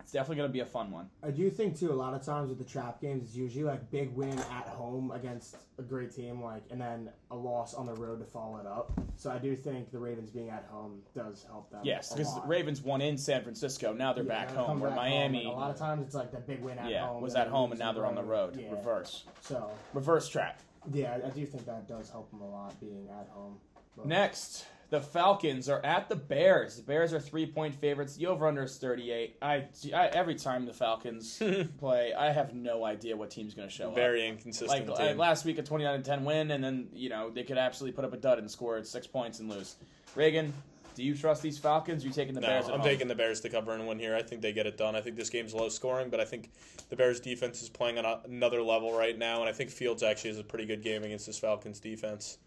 [0.07, 1.11] it's definitely going to be a fun one.
[1.25, 1.91] I do think too.
[1.91, 5.11] A lot of times with the trap games, it's usually like big win at home
[5.11, 8.67] against a great team, like, and then a loss on the road to follow it
[8.69, 8.93] up.
[9.17, 11.81] So I do think the Ravens being at home does help them.
[11.83, 12.43] Yes, because the.
[12.43, 13.93] Ravens won in San Francisco.
[13.93, 14.79] Now they're Yeah, back home.
[14.79, 17.05] Where back home, Miami, a lot of times it's like the big win at yeah,
[17.09, 17.21] home.
[17.21, 18.57] was at home, and now they're on the road.
[18.57, 18.71] Yeah.
[18.71, 20.61] Reverse, So reverse trap.
[20.93, 23.57] yeah, I do think that does help them a lot being at home.
[23.97, 26.77] But- Next, the Falcons are at the Bears.
[26.77, 28.17] The Bears are three point favorites.
[28.17, 29.37] The over under is 38.
[29.43, 29.65] I,
[29.95, 31.43] I every time the Falcons
[31.79, 33.95] play, I have no idea what team's going to show up.
[33.95, 35.07] Very inconsistent Like, team.
[35.07, 38.05] like last week, a 29 10 win, and then, you know, they could absolutely put
[38.05, 39.77] up a dud and score six points and lose.
[40.15, 40.53] Reagan,
[40.95, 42.05] do you trust these Falcons?
[42.05, 42.89] Are you taking the no, Bears at I'm home?
[42.89, 44.15] taking the Bears to cover and win here.
[44.17, 44.95] I think they get it done.
[44.97, 46.51] I think this game's low scoring, but I think
[46.89, 50.31] the Bears defense is playing on another level right now, and I think Fields actually
[50.31, 52.39] has a pretty good game against this Falcons defense.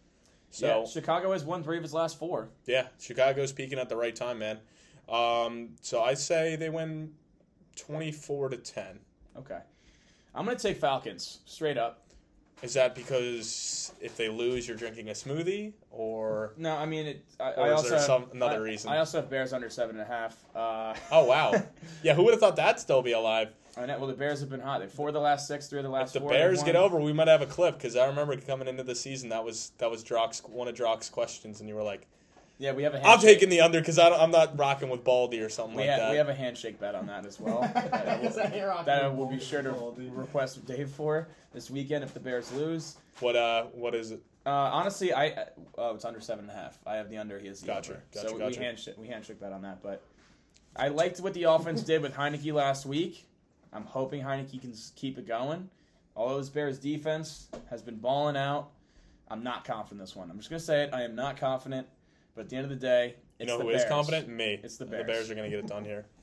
[0.52, 2.50] So yeah, Chicago has won three of his last four.
[2.66, 4.60] yeah, Chicago's peaking at the right time, man.
[5.08, 7.12] Um, so I say they win
[7.76, 9.00] twenty four to ten.
[9.38, 9.60] Okay.
[10.36, 12.06] I'm going to take Falcons, straight up.
[12.62, 17.26] Is that because if they lose, you're drinking a smoothie, or No, I mean, it,
[17.40, 18.92] I, I also there have, some- another I- reason?
[18.92, 20.36] I also have Bears under seven and a half.
[20.54, 21.54] Uh, oh wow,
[22.04, 23.54] yeah, who would have thought that'd still be alive?
[23.78, 24.82] I know, well, the Bears have been hot.
[24.82, 26.30] They four of the last six, three of the last If the four.
[26.30, 29.30] Bears get over, we might have a clip because I remember coming into the season
[29.30, 32.08] that was that was Drock's one of Drock's questions, and you were like,
[32.58, 33.36] Yeah, we have a "I'm handshake.
[33.36, 36.12] taking the under because I'm not rocking with Baldy or something we, like ha- that."
[36.12, 37.62] we have a handshake bet on that as well.
[37.74, 38.30] that I will,
[38.86, 42.52] that I will be sure to request of Dave for this weekend if the Bears
[42.54, 42.98] lose.
[43.20, 44.22] what uh, what is it?
[44.46, 45.46] Uh, honestly, I uh,
[45.78, 46.80] oh, it's under seven and a half.
[46.88, 47.38] I have the under.
[47.40, 48.04] He has the Gotcha, over.
[48.14, 48.60] gotcha, so we gotcha.
[48.60, 49.84] handshake we handshake bet on that.
[49.84, 50.02] But
[50.76, 53.26] I liked what the offense did with Heinicke last week.
[53.74, 55.70] I'm hoping Heinicke can keep it going.
[56.16, 58.70] Although this Bears defense has been balling out,
[59.30, 60.30] I'm not confident in this one.
[60.32, 60.90] I'm just gonna say it.
[60.94, 61.88] I am not confident.
[62.36, 63.90] But at the end of the day, You it's know the who is Bears.
[63.90, 64.28] confident?
[64.30, 64.60] Me.
[64.64, 65.02] It's the Bears.
[65.06, 66.06] The Bears are going to get it done here.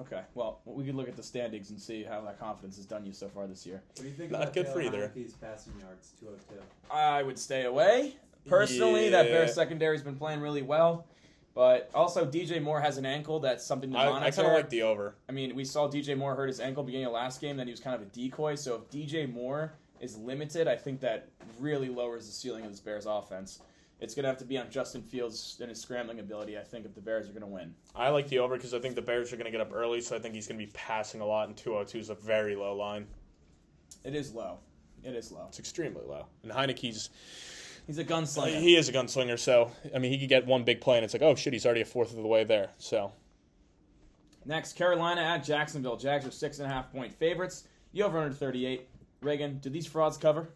[0.00, 3.04] Okay, well, we could look at the standings and see how that confidence has done
[3.04, 3.82] you so far this year.
[3.94, 5.12] What do you think Not about good for Taylor either.
[5.14, 6.54] Heinicke's passing yards, 202?
[6.90, 8.16] I would stay away.
[8.46, 11.06] Personally, that Bears secondary's been playing really well.
[11.54, 13.38] But also, DJ Moore has an ankle.
[13.38, 14.26] That's something to I, monitor.
[14.26, 15.14] I kind of like the over.
[15.28, 17.56] I mean, we saw DJ Moore hurt his ankle beginning of last game.
[17.56, 18.56] Then he was kind of a decoy.
[18.56, 21.28] So if DJ Moore is limited, I think that
[21.60, 23.60] really lowers the ceiling of this Bears offense.
[24.00, 26.58] It's going to have to be on Justin Fields and his scrambling ability.
[26.58, 27.72] I think if the Bears are going to win.
[27.94, 30.00] I like the over because I think the Bears are going to get up early,
[30.00, 32.56] so I think he's going to be passing a lot, and 202 is a very
[32.56, 33.06] low line.
[34.02, 34.58] It is low.
[35.04, 35.46] It is low.
[35.48, 36.26] It's extremely low.
[36.42, 37.10] And Heinicke's
[37.86, 38.60] He's a gunslinger.
[38.60, 41.12] he is a gunslinger, so I mean he could get one big play, and it's
[41.12, 42.70] like, oh shit, he's already a fourth of the way there.
[42.78, 43.12] So
[44.46, 45.96] Next, Carolina at Jacksonville.
[45.96, 47.64] Jags are six and a half point favorites.
[47.92, 48.86] You over under 38.
[49.22, 50.48] Reagan, do these frauds cover?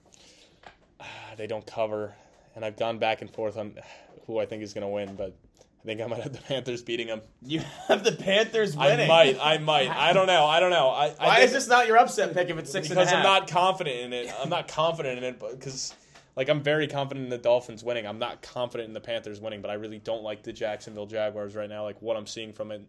[1.01, 1.05] Ah,
[1.37, 2.15] they don't cover,
[2.55, 3.79] and I've gone back and forth on
[4.27, 5.35] who I think is going to win, but
[5.83, 7.23] I think I might have the Panthers beating them.
[7.41, 9.07] You have the Panthers winning.
[9.07, 9.89] I might, I might.
[9.89, 10.45] I don't know.
[10.45, 10.89] I don't know.
[10.89, 13.49] I, I Why is this not your upset pick if it's six because I'm not
[13.49, 14.31] confident in it.
[14.39, 15.95] I'm not confident in it because,
[16.39, 18.07] like, I'm very confident in the Dolphins winning.
[18.07, 21.57] I'm not confident in the Panthers winning, but I really don't like the Jacksonville Jaguars
[21.57, 21.83] right now.
[21.83, 22.81] Like what I'm seeing from it,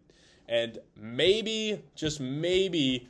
[0.48, 3.08] and maybe, just maybe,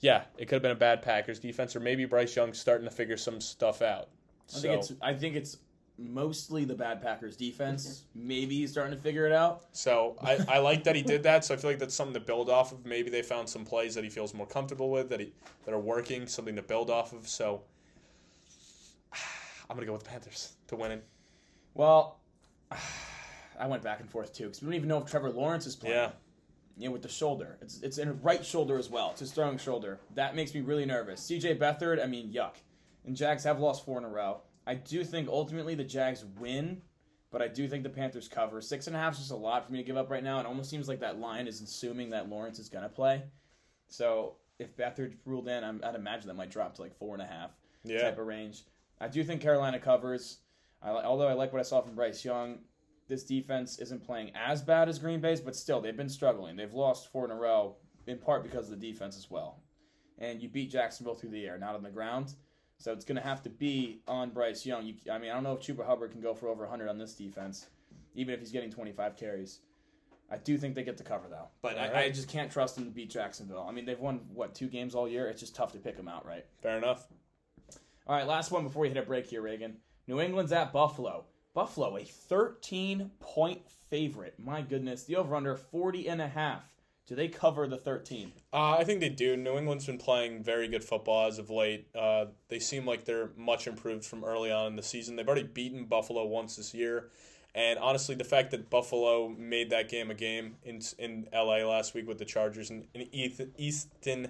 [0.00, 2.90] yeah, it could have been a bad Packers defense, or maybe Bryce Young's starting to
[2.90, 4.08] figure some stuff out.
[4.56, 5.58] I think it's I think it's
[5.98, 7.86] mostly the bad Packers defense.
[8.16, 8.28] Mm-hmm.
[8.28, 9.66] Maybe he's starting to figure it out.
[9.70, 11.44] So I, I like that he did that.
[11.44, 12.84] So I feel like that's something to build off of.
[12.84, 15.32] Maybe they found some plays that he feels more comfortable with that he
[15.64, 17.28] that are working, something to build off of.
[17.28, 17.62] So
[19.68, 21.04] I'm gonna go with the Panthers to win it.
[21.74, 22.20] Well,
[23.58, 25.76] I went back and forth too because we don't even know if Trevor Lawrence is
[25.76, 25.96] playing.
[25.96, 26.10] Yeah,
[26.76, 27.56] you know, with the shoulder.
[27.62, 29.10] It's it's in a right shoulder as well.
[29.12, 30.00] It's his throwing shoulder.
[30.14, 31.20] That makes me really nervous.
[31.22, 32.56] CJ Beathard, I mean, yuck.
[33.06, 34.40] And Jags have lost four in a row.
[34.66, 36.82] I do think ultimately the Jags win,
[37.30, 38.60] but I do think the Panthers cover.
[38.60, 40.40] Six and a half is just a lot for me to give up right now.
[40.40, 43.22] It almost seems like that line is assuming that Lawrence is going to play.
[43.88, 47.22] So if Beathard ruled in, I'm, I'd imagine that might drop to like four and
[47.22, 47.50] a half
[47.84, 48.02] yeah.
[48.02, 48.64] type of range.
[49.00, 50.38] I do think Carolina covers.
[50.82, 52.58] I, although I like what I saw from Bryce Young,
[53.08, 56.56] this defense isn't playing as bad as Green Bay's, but still they've been struggling.
[56.56, 57.76] They've lost four in a row,
[58.06, 59.60] in part because of the defense as well.
[60.18, 62.34] And you beat Jacksonville through the air, not on the ground.
[62.78, 64.86] So it's going to have to be on Bryce Young.
[64.86, 66.98] You, I mean, I don't know if Chuba Hubbard can go for over 100 on
[66.98, 67.66] this defense,
[68.14, 69.60] even if he's getting 25 carries.
[70.30, 72.84] I do think they get the cover though, but I, I just can't trust them
[72.86, 73.64] to beat Jacksonville.
[73.68, 75.28] I mean, they've won what two games all year.
[75.28, 76.44] It's just tough to pick them out, right?
[76.62, 77.06] Fair enough.
[78.08, 79.78] All right, last one before we hit a break here, Reagan.
[80.06, 81.24] New England's at Buffalo.
[81.54, 84.34] Buffalo, a 13 point favorite.
[84.38, 85.02] My goodness.
[85.02, 86.62] The over under 40 and a half.
[87.08, 88.32] Do they cover the 13?
[88.52, 89.36] Uh, I think they do.
[89.36, 91.88] New England's been playing very good football as of late.
[91.96, 95.16] Uh, they seem like they're much improved from early on in the season.
[95.16, 97.10] They've already beaten Buffalo once this year.
[97.56, 101.94] And honestly, the fact that Buffalo made that game a game in in LA last
[101.94, 104.28] week with the Chargers and, and Ethan, Easton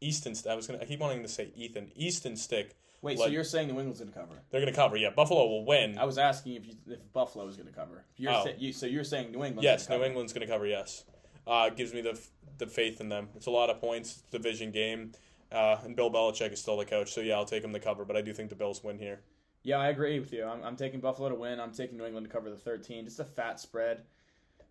[0.00, 2.76] Easton I was gonna I keep wanting to say Ethan Easton Stick.
[3.02, 4.34] Wait, so you're saying New England's going to cover?
[4.50, 4.96] They're gonna cover.
[4.96, 5.96] Yeah, Buffalo will win.
[5.98, 8.04] I was asking if, you, if Buffalo is going to cover.
[8.16, 8.44] You're Oh.
[8.44, 9.62] sa- you, so you're saying New England?
[9.62, 10.66] Yes, New England's going to cover.
[10.66, 11.04] Yes,
[11.46, 13.28] uh, gives me the f- the faith in them.
[13.36, 15.12] It's a lot of points, division game,
[15.50, 17.10] uh, and Bill Belichick is still the coach.
[17.12, 19.20] So yeah, I'll take him to cover, but I do think the Bills win here.
[19.62, 20.44] Yeah, I agree with you.
[20.44, 21.58] I'm, I'm taking Buffalo to win.
[21.60, 23.04] I'm taking New England to cover the 13.
[23.04, 24.02] Just a fat spread.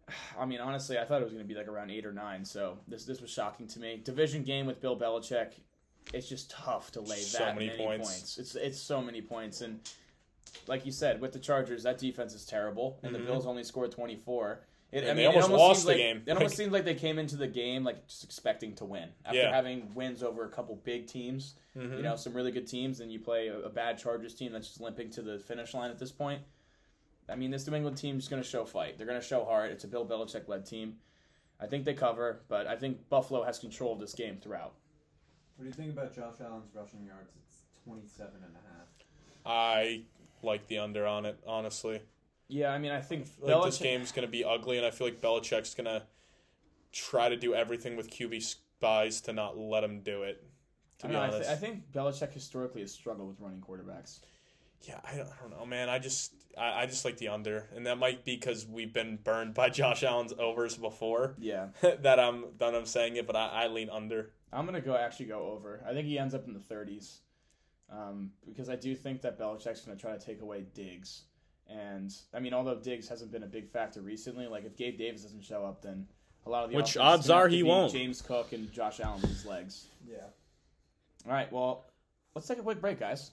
[0.39, 2.45] I mean, honestly, I thought it was going to be like around eight or nine.
[2.45, 4.01] So this this was shocking to me.
[4.03, 5.53] Division game with Bill Belichick.
[6.13, 8.09] It's just tough to lay So that many many, points.
[8.09, 8.37] points.
[8.37, 9.79] It's it's so many points, and
[10.67, 13.25] like you said, with the Chargers, that defense is terrible, and the Mhm.
[13.27, 14.65] Bills only scored 24.
[14.91, 16.23] It, And I they mean, almost it almost lost seems the like, game.
[16.25, 19.37] It almost seems like they came into the game like just expecting to win after
[19.37, 19.53] Yeah.
[19.53, 21.97] having wins over a couple big teams Mm-hmm.
[21.97, 24.67] you know, some really good teams, and you play a, a bad Chargers team that's
[24.67, 26.41] just limping to the finish line at this point.
[27.29, 28.97] I mean, this New England team is going to show fight.
[28.97, 29.71] They're going to show heart.
[29.71, 30.97] It's a Bill Belichick led team.
[31.59, 34.73] I think they cover, but I think Buffalo has control of this game throughout.
[35.59, 37.33] What do you think about Josh Allen's rushing yards?
[37.45, 38.87] It's 27 and a half.
[39.45, 40.03] I
[40.41, 42.01] like the under on it, honestly.
[42.47, 45.07] Yeah, I mean, I think Like this game's going to be ugly, and I feel
[45.07, 46.03] like Belichick's going to
[46.93, 50.41] try to do everything with QB spies to not let him do it.
[50.99, 53.41] To I, be don't know, I, honest, th- I think Belichick historically has struggled with
[53.41, 54.19] running quarterbacks.
[54.83, 55.89] yeah, I don't, I don't know, man.
[55.89, 59.17] I just I, I just like the under, and that might be because we've been
[59.17, 61.35] burned by Josh Allen's overs before.
[61.37, 64.31] Yeah, that I'm that I'm saying it, but I, I lean under.
[64.51, 65.83] I'm gonna go actually go over.
[65.87, 67.19] I think he ends up in the 30s,
[67.91, 71.23] um, because I do think that Belichick's gonna try to take away Diggs,
[71.67, 75.21] and I mean, although Diggs hasn't been a big factor recently, like if Gabe Davis
[75.21, 76.07] doesn't show up, then
[76.45, 77.91] a lot of the Which odds are he won't.
[77.91, 79.87] James Cook and Josh Allen with his legs.
[80.07, 80.17] Yeah.
[81.25, 81.85] All right, well,
[82.33, 83.31] let's take a quick break, guys.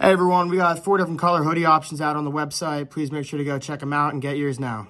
[0.00, 2.90] Hey everyone, we got four different color hoodie options out on the website.
[2.90, 4.88] Please make sure to go check them out and get yours now.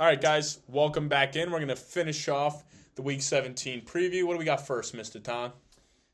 [0.00, 1.50] All right, guys, welcome back in.
[1.50, 2.64] We're gonna finish off
[2.98, 4.24] the Week 17 preview.
[4.24, 5.52] What do we got first, Mister Tom?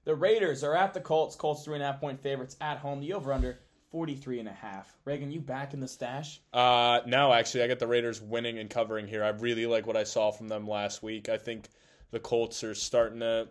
[0.05, 1.35] The Raiders are at the Colts.
[1.35, 3.01] Colts three and a half point favorites at home.
[3.01, 3.59] The over under
[3.91, 4.95] 43 and a half.
[5.07, 6.43] Reagan, you back in the stash?
[6.53, 9.24] Uh, no, actually, I got the Raiders winning and covering here.
[9.24, 11.30] I really like what I saw from them last week.
[11.30, 11.70] I think
[12.11, 13.49] the Colts are starting to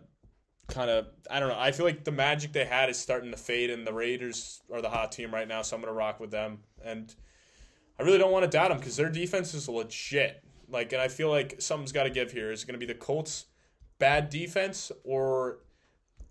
[0.68, 1.58] kind of, I don't know.
[1.58, 4.80] I feel like the magic they had is starting to fade, and the Raiders are
[4.80, 6.60] the hot team right now, so I'm going to rock with them.
[6.84, 7.12] And
[7.98, 10.43] I really don't want to doubt them because their defense is legit.
[10.74, 12.50] Like, and I feel like something's got to give here.
[12.52, 13.46] Is it going to be the Colts'
[13.98, 15.60] bad defense, or,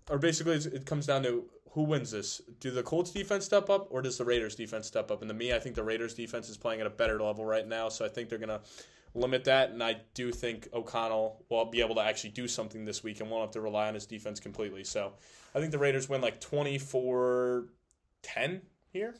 [0.08, 2.40] or basically it comes down to who wins this?
[2.60, 5.22] Do the Colts defense step up or does the Raiders defense step up?
[5.22, 7.66] And to me, I think the Raiders defense is playing at a better level right
[7.66, 8.60] now, so I think they're gonna
[9.14, 9.70] limit that.
[9.70, 13.28] And I do think O'Connell will be able to actually do something this week and
[13.30, 14.84] won't have to rely on his defense completely.
[14.84, 15.14] So
[15.54, 17.66] I think the Raiders win like 24
[18.22, 19.16] 10 here.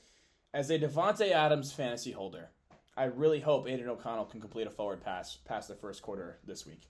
[0.52, 2.50] As a Davante Adams fantasy holder,
[2.96, 6.64] I really hope Aidan O'Connell can complete a forward pass past the first quarter this
[6.66, 6.88] week.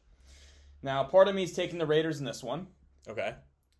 [0.82, 2.66] Now, part of me is taking the Raiders in this one
[3.08, 3.34] Okay.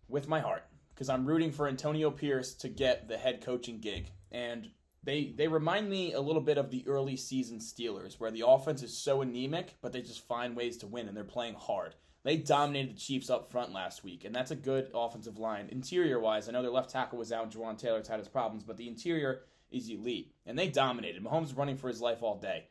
[0.07, 0.63] with my heart
[0.93, 4.09] because I'm rooting for Antonio Pierce to get the head coaching gig.
[4.31, 4.71] And
[5.03, 8.81] they they remind me a little bit of the early season Steelers, where the offense
[8.81, 11.93] is so anemic, but they just find ways to win and they're playing hard.
[12.23, 15.69] They dominated the Chiefs up front last week, and that's a good offensive line.
[15.71, 18.63] Interior wise, I know their left tackle was out, and Jawaan Taylor's had his problems,
[18.63, 19.41] but the interior
[19.75, 20.33] is elite.
[20.45, 21.23] And they dominated.
[21.23, 22.65] Mahomes running for his life all day.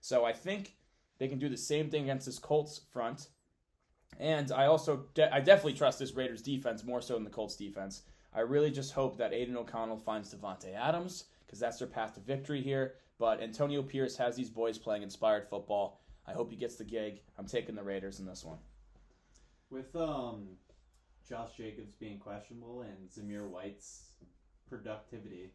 [0.00, 0.76] So I think
[1.18, 3.28] they can do the same thing against this Colts front.
[4.18, 7.56] And I also de- I definitely trust this Raiders defense more so than the Colts
[7.56, 8.02] defense.
[8.34, 12.20] I really just hope that Aidan O'Connell finds Davante Adams because that's their path to
[12.20, 12.94] victory here.
[13.18, 16.00] But Antonio Pierce has these boys playing inspired football.
[16.26, 17.20] I hope he gets the gig.
[17.38, 18.58] I'm taking the Raiders in this one.
[19.68, 20.48] With um,
[21.28, 24.12] Josh Jacobs being questionable and Zamir White's
[24.68, 25.50] productivity,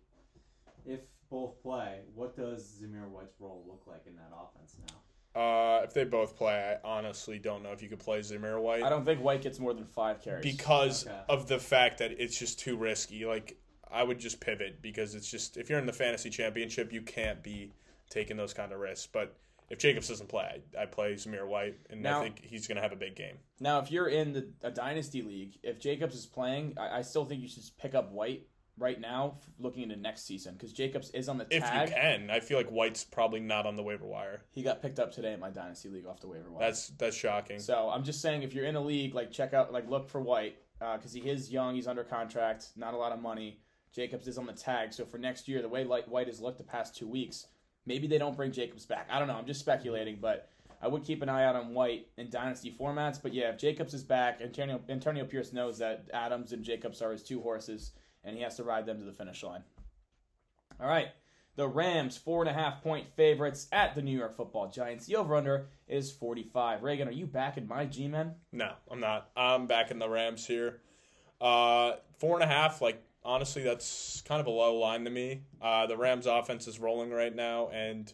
[0.85, 4.95] if both play, what does Zamir White's role look like in that offense now?
[5.41, 8.83] Uh, if they both play, I honestly don't know if you could play Zamir White.
[8.83, 10.43] I don't think White gets more than five carries.
[10.43, 11.19] because Okay.
[11.27, 13.25] of the fact that it's just too risky.
[13.25, 13.57] Like
[13.91, 17.43] I would just pivot because it's just if you're in the fantasy championship, you can't
[17.43, 17.71] be
[18.09, 19.07] taking those kind of risks.
[19.11, 19.35] But
[19.69, 22.75] if Jacobs doesn't play, I, I play Zamir White, and Now- I think he's going
[22.77, 23.35] to have a big game.
[23.59, 27.25] Now, if you're in the, a dynasty league, if Jacobs is playing, I, I still
[27.25, 28.47] think you should pick up White
[28.77, 31.89] right now, looking into next season, because Jacobs is on the If tag.
[31.89, 34.41] you can, I feel like White's probably not on the waiver wire.
[34.51, 36.65] He got picked up today in my dynasty league off the waiver wire.
[36.65, 37.59] That's that's shocking.
[37.59, 40.21] So I'm just saying, if you're in a league, like check out, like look for
[40.21, 43.59] White, uh, because he is young, he's under contract, not a lot of money.
[43.93, 46.57] Jacobs is on the tag, so for next year, the way like White has looked
[46.57, 47.47] the past two weeks,
[47.85, 49.07] maybe they don't bring Jacobs back.
[49.09, 49.35] I don't know.
[49.35, 50.49] I'm just speculating, but
[50.81, 53.21] I would keep an eye out on White in dynasty formats.
[53.23, 57.13] But yeah, if Jacobs is back, Antonio Antonio Pierce knows that Adams and Jacobs are
[57.13, 57.91] his two horses,
[58.25, 59.63] and he has to ride them to the finish line.
[60.79, 61.07] All right.
[61.55, 65.05] The Rams, four and a half point favorites at the New York football Giants.
[65.05, 66.83] The over under is 45.
[66.83, 68.33] Reagan, are you back in my G Men?
[68.51, 69.29] No, I'm not.
[69.37, 70.81] I'm back in the Rams here.
[71.39, 72.81] Uh, four and a half.
[72.81, 75.43] Like honestly, that's kind of a low line to me.
[75.61, 78.11] Uh, the Rams' offense is rolling right now, and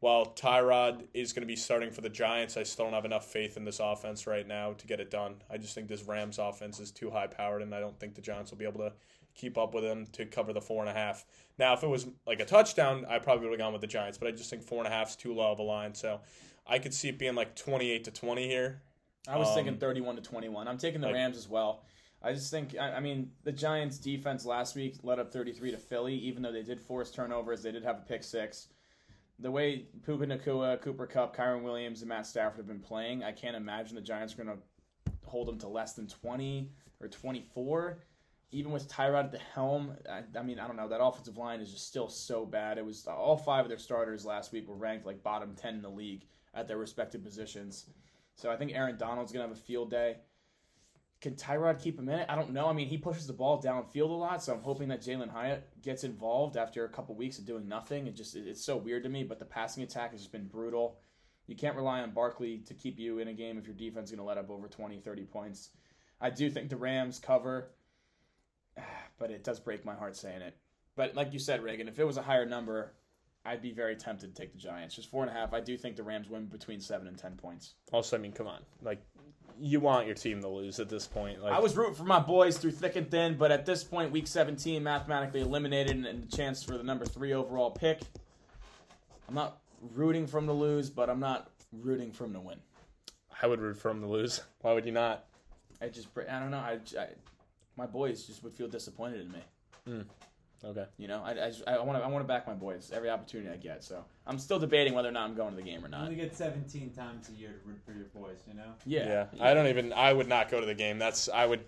[0.00, 3.26] while Tyrod is going to be starting for the Giants, I still don't have enough
[3.26, 5.36] faith in this offense right now to get it done.
[5.50, 8.20] I just think this Rams' offense is too high powered, and I don't think the
[8.20, 8.92] Giants will be able to
[9.38, 11.24] keep up with them to cover the four and a half.
[11.58, 14.18] Now, if it was like a touchdown, I probably would have gone with the Giants,
[14.18, 15.94] but I just think four and a half is too low of a line.
[15.94, 16.20] So
[16.66, 18.82] I could see it being like 28 to 20 here.
[19.28, 20.68] I was Um, thinking 31 to 21.
[20.68, 21.84] I'm taking the like- Rams as well.
[22.20, 25.76] I just think, I, I mean, the Giants' defense last week led up 33 to
[25.78, 27.62] Philly, even though they did force turnovers.
[27.62, 28.68] They did have a pick six.
[29.38, 33.30] The way Puka Nacua, Cooper Kupp, Kyren Williams, and Matt Stafford have been playing, I
[33.30, 37.98] can't imagine the Giants are going to hold them to less than 20 or 24.
[38.50, 40.88] Even with Tyrod at the helm, I, I mean, I don't know.
[40.88, 42.78] That offensive line is just still so bad.
[42.78, 45.82] It was all five of their starters last week were ranked like bottom 10 in
[45.82, 46.24] the league
[46.54, 47.86] at their respective positions.
[48.36, 50.16] So I think Aaron Donald's gonna have a field day.
[51.20, 52.26] Can Tyrod keep him in it?
[52.28, 52.68] I don't know.
[52.68, 55.68] I mean, he pushes the ball downfield a lot, so I'm hoping that Jalin Hyatt
[55.82, 58.06] gets involved after a couple weeks of doing nothing.
[58.06, 59.24] It just it's so weird to me.
[59.24, 61.00] But the passing attack has just been brutal.
[61.48, 64.16] You can't rely on Barkley to keep you in a game if your defense is
[64.16, 65.70] going to let up over 20, 30 points.
[66.20, 67.70] I do think the Rams cover,
[69.18, 70.56] but it does break my heart saying it.
[70.96, 72.92] But like you said, Reagan, if it was a higher number,
[73.44, 74.94] I'd be very tempted to take the Giants.
[74.94, 75.54] Just four and a half.
[75.54, 77.74] I do think the Rams win between seven and ten points.
[77.92, 79.02] Also, I mean, come on, like
[79.60, 81.42] you want your team to lose at this point.
[81.42, 84.12] Like I was rooting for my boys through thick and thin, but at this point,
[84.12, 88.00] week 17, mathematically eliminated and, and the chance for the number three overall pick.
[89.28, 89.58] I'm not
[89.94, 92.58] rooting for them to lose, but I'm not rooting for them to win.
[93.40, 94.40] I would root for them to lose.
[94.60, 95.24] Why would you not?
[95.80, 96.58] I just, I don't know.
[96.58, 97.08] I, I
[97.78, 100.04] my boys just would feel disappointed in me.
[100.64, 100.84] Okay.
[100.96, 103.56] You know, I, I, want to, I want to back my boys every opportunity I
[103.56, 103.84] get.
[103.84, 105.98] So I'm still debating whether or not I'm going to the game or not.
[105.98, 106.10] You not.
[106.10, 108.72] only get 17 times a year to root for your boys, you know?
[108.84, 109.92] Yeah, Yeah, I don't even.
[109.92, 110.98] I would not go to the game.
[110.98, 111.28] That's.
[111.28, 111.60] I would.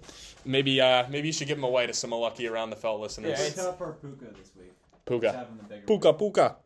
[0.45, 0.81] Maybe.
[0.81, 1.07] Uh.
[1.09, 3.31] Maybe you should give him away to some lucky around the felt listeners.
[3.31, 4.73] Yeah, Pick it's- up or Puka this week.
[4.93, 5.33] Just Puka.
[5.33, 6.13] have the bigger Puka.
[6.13, 6.57] Puka.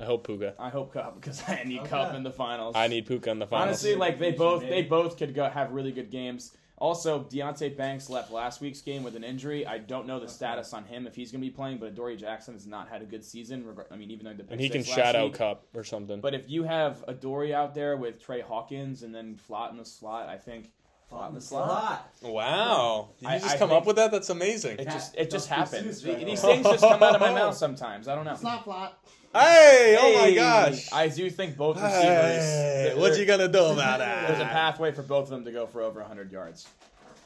[0.00, 0.54] I hope Puka.
[0.58, 1.90] I hope Kupp because I need Okay.
[1.90, 2.74] Kupp in the finals.
[2.74, 3.68] I need Puka in the finals.
[3.68, 6.56] Honestly, like they both they both could go have really good games.
[6.80, 9.66] Also, Deonte Banks left last week's game with an injury.
[9.66, 10.32] I don't know the Okay.
[10.32, 13.02] status on him if he's going to be playing, but Adoree Jackson has not had
[13.02, 13.66] a good season.
[13.90, 15.34] I mean, even though the and he can six last shadow week.
[15.34, 16.22] Kupp or something.
[16.22, 19.84] But if you have Adoree out there with Tre Hawkins and then Flott in the
[19.84, 20.72] slot, I think
[21.12, 22.08] Flott in the slot.
[22.22, 24.10] wow, Did you I- just I come up with that?
[24.10, 24.78] That's amazing.
[24.78, 25.58] It just it just Dr.
[25.76, 26.00] happens.
[26.02, 28.08] These things just come out of my mouth sometimes.
[28.08, 28.32] I don't know.
[28.32, 28.94] It's not flat.
[29.32, 30.92] Hey, oh my gosh.
[30.92, 32.02] I do think both receivers.
[32.02, 34.26] Hey, what you gonna do about that?
[34.28, 36.66] There's a pathway for both of them to go for over 100 yards.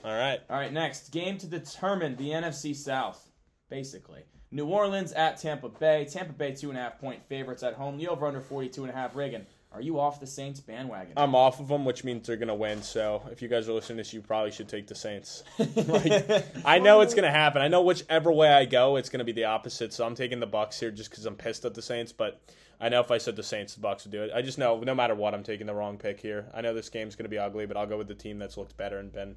[0.04, 0.38] All right.
[0.50, 3.30] All right, next game to determine the NFC South.
[3.70, 6.04] Basically, New Orleans at Tampa Bay.
[6.04, 7.96] Tampa Bay two and a half point favorites at home.
[7.96, 9.16] The over under 42 and a half.
[9.16, 11.14] Reagan, are you off the Saints bandwagon?
[11.16, 12.80] I'm off of them, which means they're gonna win.
[12.82, 15.42] So if you guys are listening to this, you probably should take the Saints.
[15.76, 17.60] Like, I know it's gonna happen.
[17.60, 19.92] I know whichever way I go, it's gonna be the opposite.
[19.92, 22.12] So I'm taking the Bucks here just because I'm pissed at the Saints.
[22.12, 22.40] But
[22.80, 24.30] I know if I said the Saints, the Bucks would do it.
[24.34, 26.46] I just know no matter what, I'm taking the wrong pick here.
[26.54, 28.76] I know this game's gonna be ugly, but I'll go with the team that's looked
[28.76, 29.36] better and been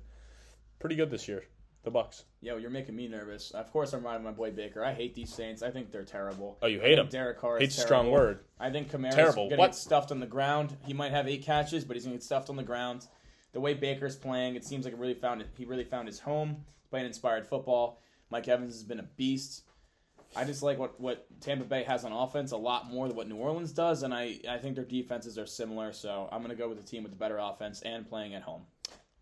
[0.80, 1.44] pretty good this year,
[1.88, 2.26] the Bucks.
[2.42, 3.52] Yo, you're making me nervous.
[3.52, 4.84] Of course, I'm riding my boy Baker.
[4.84, 5.64] I hate these Saints.
[5.64, 6.58] I think they're terrible.
[6.62, 7.08] Oh, you hate them?
[7.08, 8.42] Derek Carr is Hate's a strong word.
[8.60, 9.36] I think Kamara's Terrible.
[9.44, 9.68] going to What?
[9.68, 10.76] get stuffed on the ground.
[10.86, 13.08] He might have eight catches, but he's going to get stuffed on the ground.
[13.54, 16.58] The way Baker's playing, it seems like it really found he really found his home.
[16.82, 18.02] He's playing inspired football.
[18.30, 19.64] Mike Evans has been a beast.
[20.36, 23.30] I just like what, what Tampa Bay has on offense a lot more than what
[23.30, 25.94] New Orleans does, and I, I think their defenses are similar.
[25.94, 28.42] So I'm going to go with the team with the better offense and playing at
[28.42, 28.64] home.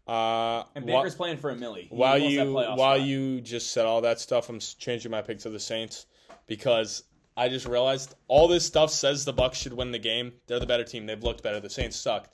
[0.08, 1.88] Uh, And wha- Baker's playing for a milli.
[1.89, 3.01] He while you while spot.
[3.01, 6.06] you just said all that stuff, I'm changing my pick to the Saints
[6.47, 7.03] because
[7.38, 10.34] I just realized all this stuff says the Bucks should win the game.
[10.47, 11.06] They're the better team.
[11.06, 11.60] They've looked better.
[11.60, 12.30] The Saints suck.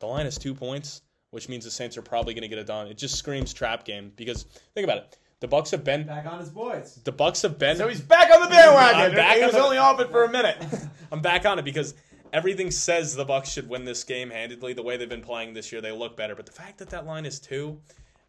[0.00, 1.00] The line is two points,
[1.30, 2.86] which means the Saints are probably going to get it done.
[2.88, 4.44] It just screams trap game because
[4.74, 5.18] think about it.
[5.40, 6.98] The Bucks have been Back on his boys.
[7.04, 7.76] the Bucks have been.
[7.76, 9.00] so he's back on the bandwagon.
[9.10, 10.56] I'm back he on was the- only off it for a minute.
[11.12, 11.94] I'm back on it because
[12.36, 14.72] everything says the Bucks should win this game handedly.
[14.74, 16.34] The way they've been playing this year, they look better.
[16.34, 17.80] But the fact that that line is two,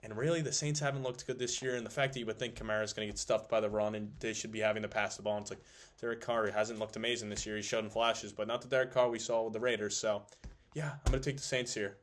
[0.03, 2.39] and really the Saints haven't looked good this year, and the fact that you would
[2.39, 4.87] think Kamara's going to get stuffed by the run and they should be having to
[4.87, 5.61] pass the ball, and it's like
[5.99, 7.55] Derek Carr hasn't looked amazing this year.
[7.57, 9.97] He's shown flashes, but not the Derek Carr we saw with the Raiders.
[9.97, 10.23] So,
[10.73, 11.97] yeah, I'm going to take the Saints here,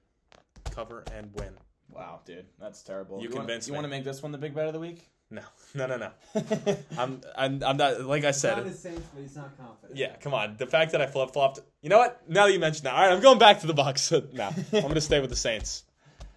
[0.70, 1.54] cover and win.
[1.90, 3.22] wow, dude, that's terrible.
[3.22, 3.76] You want, convinced You me.
[3.76, 5.08] want to make this one the big bet of the week?
[5.76, 6.76] No, no, no, no.
[6.98, 8.64] I'm, I'm, I'm not like I He's not said.
[8.64, 9.98] his Saints, but he's not confident.
[9.98, 10.54] Yeah, come on.
[10.56, 11.58] The fact that I flip flopped.
[11.82, 12.22] You know what?
[12.30, 14.12] Now that you mentioned that, all right, I'm going back to the Bucks.
[14.32, 15.82] no, I'm going to stay with the Saints.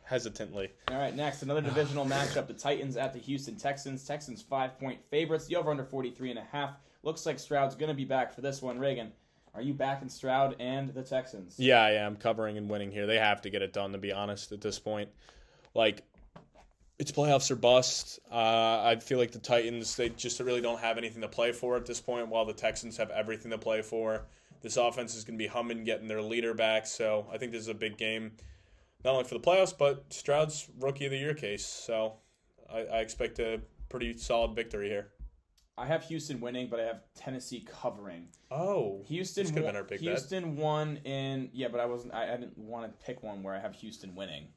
[0.05, 0.71] Hesitantly.
[0.89, 1.69] All right, next another ah.
[1.69, 4.05] divisional matchup: the Titans at the Houston Texans.
[4.05, 5.45] Texans five point favorites.
[5.45, 6.71] The over under 43 and a half.
[7.03, 8.79] Looks like Stroud's going to be back for this one.
[8.79, 9.11] Reagan,
[9.53, 11.55] are you back in Stroud and the Texans?
[11.57, 13.05] Yeah, I am covering and winning here.
[13.05, 15.09] They have to get it done, to be honest, at this point.
[15.73, 16.03] Like,
[16.99, 18.19] it's playoffs or bust.
[18.31, 21.75] Uh, I feel like the Titans, they just really don't have anything to play for
[21.75, 24.25] at this point, while the Texans have everything to play for.
[24.61, 26.87] This offense is going to be humming, getting their leader back.
[26.87, 28.31] So I think this is a big game,
[29.05, 31.65] not only for the playoffs, but Stroud's rookie of the year case.
[31.65, 32.13] So
[32.71, 35.09] I, I expect a pretty solid victory here.
[35.77, 38.29] I have Houston winning, but I have Tennessee covering.
[38.49, 40.07] Oh, Houston could've won, been our big bet.
[40.07, 42.15] Houston won in yeah, but I wasn't.
[42.15, 44.47] I, I didn't want to pick one where I have Houston winning,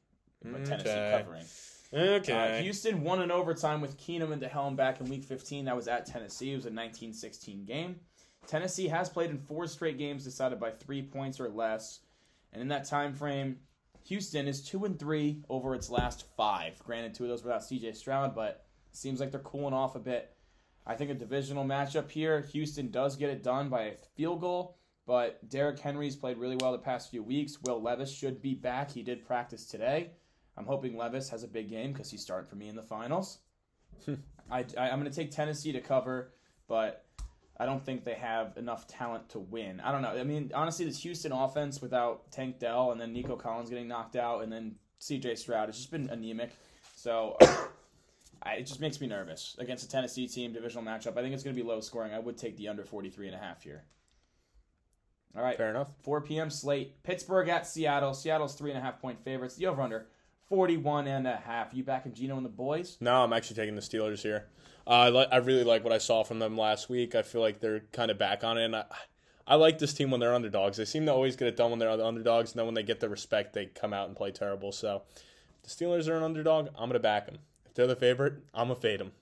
[0.42, 1.44] but Tennessee covering.
[1.92, 2.58] Okay.
[2.58, 5.64] Uh, Houston won in overtime with Keenum and DeHelm back in Week 15.
[5.64, 6.52] That was at Tennessee.
[6.52, 7.96] It was a 19-16 game.
[8.46, 12.00] Tennessee has played in four straight games decided by three points or less,
[12.52, 13.58] and in that time frame,
[14.06, 16.78] Houston is two and three over its last five.
[16.80, 17.92] Granted, two of those without C.J.
[17.92, 20.34] Stroud, but seems like they're cooling off a bit.
[20.86, 22.40] I think a divisional matchup here.
[22.52, 26.72] Houston does get it done by a field goal, but Derrick Henry's played really well
[26.72, 27.58] the past few weeks.
[27.62, 28.90] Will Levis should be back.
[28.90, 30.10] He did practice today.
[30.60, 33.38] I'm hoping Levis has a big game because he's starting for me in the finals.
[34.06, 34.14] Hmm.
[34.50, 36.32] I, I, am going to take Tennessee to cover,
[36.68, 37.04] but
[37.58, 39.78] I don't think they have enough talent to win.
[39.80, 40.08] I don't know.
[40.18, 44.16] I mean, honestly, this Houston offense without Tank Dell and then Nico Collins getting knocked
[44.16, 45.34] out and then C.J.
[45.34, 46.52] Stroud, it's just been anemic.
[46.96, 47.36] So
[48.42, 51.18] I, it just makes me nervous against a Tennessee team divisional matchup.
[51.18, 52.14] I think it's going to be low scoring.
[52.14, 53.84] I would take the under 43 and a half here.
[55.36, 55.58] All right.
[55.58, 55.88] Fair enough.
[56.04, 56.48] 4 p.m.
[56.48, 57.02] slate.
[57.02, 58.14] Pittsburgh at Seattle.
[58.14, 59.56] Seattle's three and a half point favorites.
[59.56, 60.06] The over under
[60.50, 61.72] 41 and a half.
[61.72, 62.98] You backing Geno and the boys?
[63.00, 64.48] No, I'm actually taking the Steelers here.
[64.86, 67.14] Uh, I li- I really like what I saw from them last week.
[67.14, 68.64] I feel like they're kind of back on it.
[68.64, 68.84] And I,
[69.46, 70.76] I like this team when they're underdogs.
[70.76, 72.98] They seem to always get it done when they're underdogs, and then when they get
[73.00, 74.72] the respect, they come out and play terrible.
[74.72, 75.02] So,
[75.62, 76.68] the Steelers are an underdog.
[76.76, 77.38] I'm gonna back them.
[77.66, 79.12] If they're the favorite, I'm gonna fade them.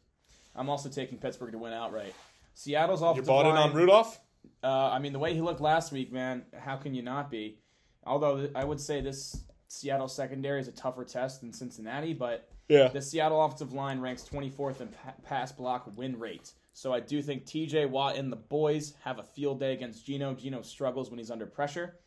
[0.56, 2.14] I'm also taking Pittsburgh to win outright.
[2.54, 4.18] Seattle's off You the bought in on Rudolph?
[4.62, 7.58] Uh, I mean, the way he looked last week, man, how can you not be?
[8.04, 12.88] Although I would say this Seattle secondary is a tougher test than Cincinnati, but Yeah.
[12.88, 16.52] the Seattle offensive line ranks 24th in pa- pass block win rate.
[16.72, 20.34] So I do think TJ Watt and the boys have a field day against Geno.
[20.34, 21.98] Geno struggles when he's under pressure.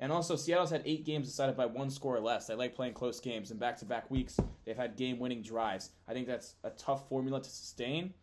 [0.00, 2.46] And also, Seattle's had eight games decided by one score or less.
[2.46, 3.50] They like playing close games.
[3.50, 5.90] In back to back weeks, they've had game winning drives.
[6.06, 8.14] I think that's a tough formula to sustain.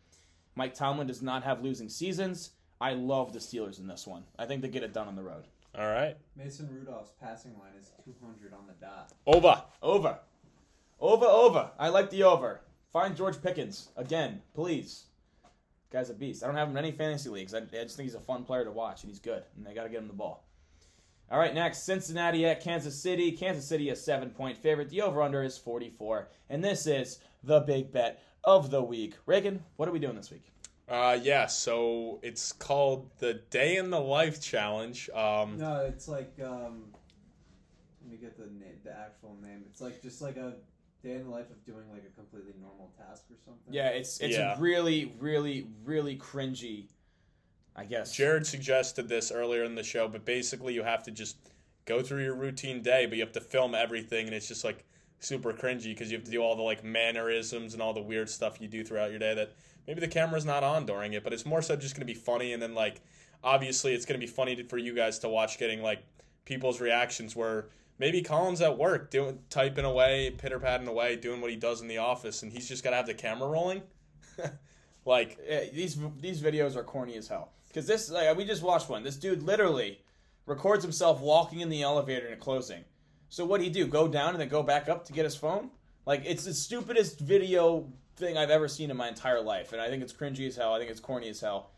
[0.55, 2.51] Mike Tomlin does not have losing seasons.
[2.79, 4.23] I love the Steelers in this one.
[4.39, 5.47] I think they get it done on the road.
[5.77, 6.15] All right.
[6.37, 9.11] Mason Rudolph's passing line is 200 on the dot.
[9.25, 9.61] Over.
[9.81, 10.19] Over.
[10.99, 11.71] Over, over.
[11.77, 12.61] I like the over.
[12.93, 13.89] Find George Pickens.
[13.97, 15.05] Again, please.
[15.91, 16.43] Guy's a beast.
[16.43, 17.53] I don't have him in any fantasy leagues.
[17.53, 19.43] I, I just think he's a fun player to watch, and he's good.
[19.55, 20.47] And they got to get him the ball.
[21.31, 23.31] All right, next Cincinnati at Kansas City.
[23.31, 24.89] Kansas City a seven point favorite.
[24.89, 26.29] The over under is 44.
[26.49, 29.15] And this is the big bet of the week.
[29.25, 30.51] Reagan, what are we doing this week?
[30.87, 35.09] Uh, yeah, so it's called the Day in the Life Challenge.
[35.11, 36.83] Um, No, it's like um,
[38.03, 39.63] let me get the name, the actual name.
[39.67, 40.53] It's like just like a
[41.03, 43.73] day in the life of doing like a completely normal task or something.
[43.73, 44.55] Yeah, it's it's Yeah.
[44.59, 46.87] really, really, really cringy.
[47.75, 48.13] I guess.
[48.15, 51.37] Jared suggested this earlier in the show, but basically you have to just
[51.85, 54.85] go through your routine day, but you have to film everything, and it's just like
[55.19, 58.29] super cringy because you have to do all the like mannerisms and all the weird
[58.29, 59.53] stuff you do throughout your day that
[59.87, 62.19] maybe the camera's not on during it, but it's more so just going to be
[62.19, 63.01] funny, and then like
[63.43, 66.03] obviously it's going to be funny for you guys to watch getting like
[66.45, 67.67] people's reactions where
[67.99, 71.87] maybe Colin's at work doing typing away, pitter patting away, doing what he does in
[71.87, 73.81] the office, and he's just got to have the camera rolling.
[75.05, 77.51] like Yeah, these these videos are corny as hell.
[77.67, 79.03] Because this, like, we just watched one.
[79.03, 79.99] This dude literally
[80.45, 82.85] records himself walking in the elevator and closing.
[83.27, 83.85] So what would he do?
[83.85, 85.71] Go down and then go back up to get his phone?
[86.05, 89.89] Like it's the stupidest video thing I've ever seen in my entire life, and I
[89.89, 90.73] think it's cringy as hell.
[90.73, 91.71] I think it's corny as hell,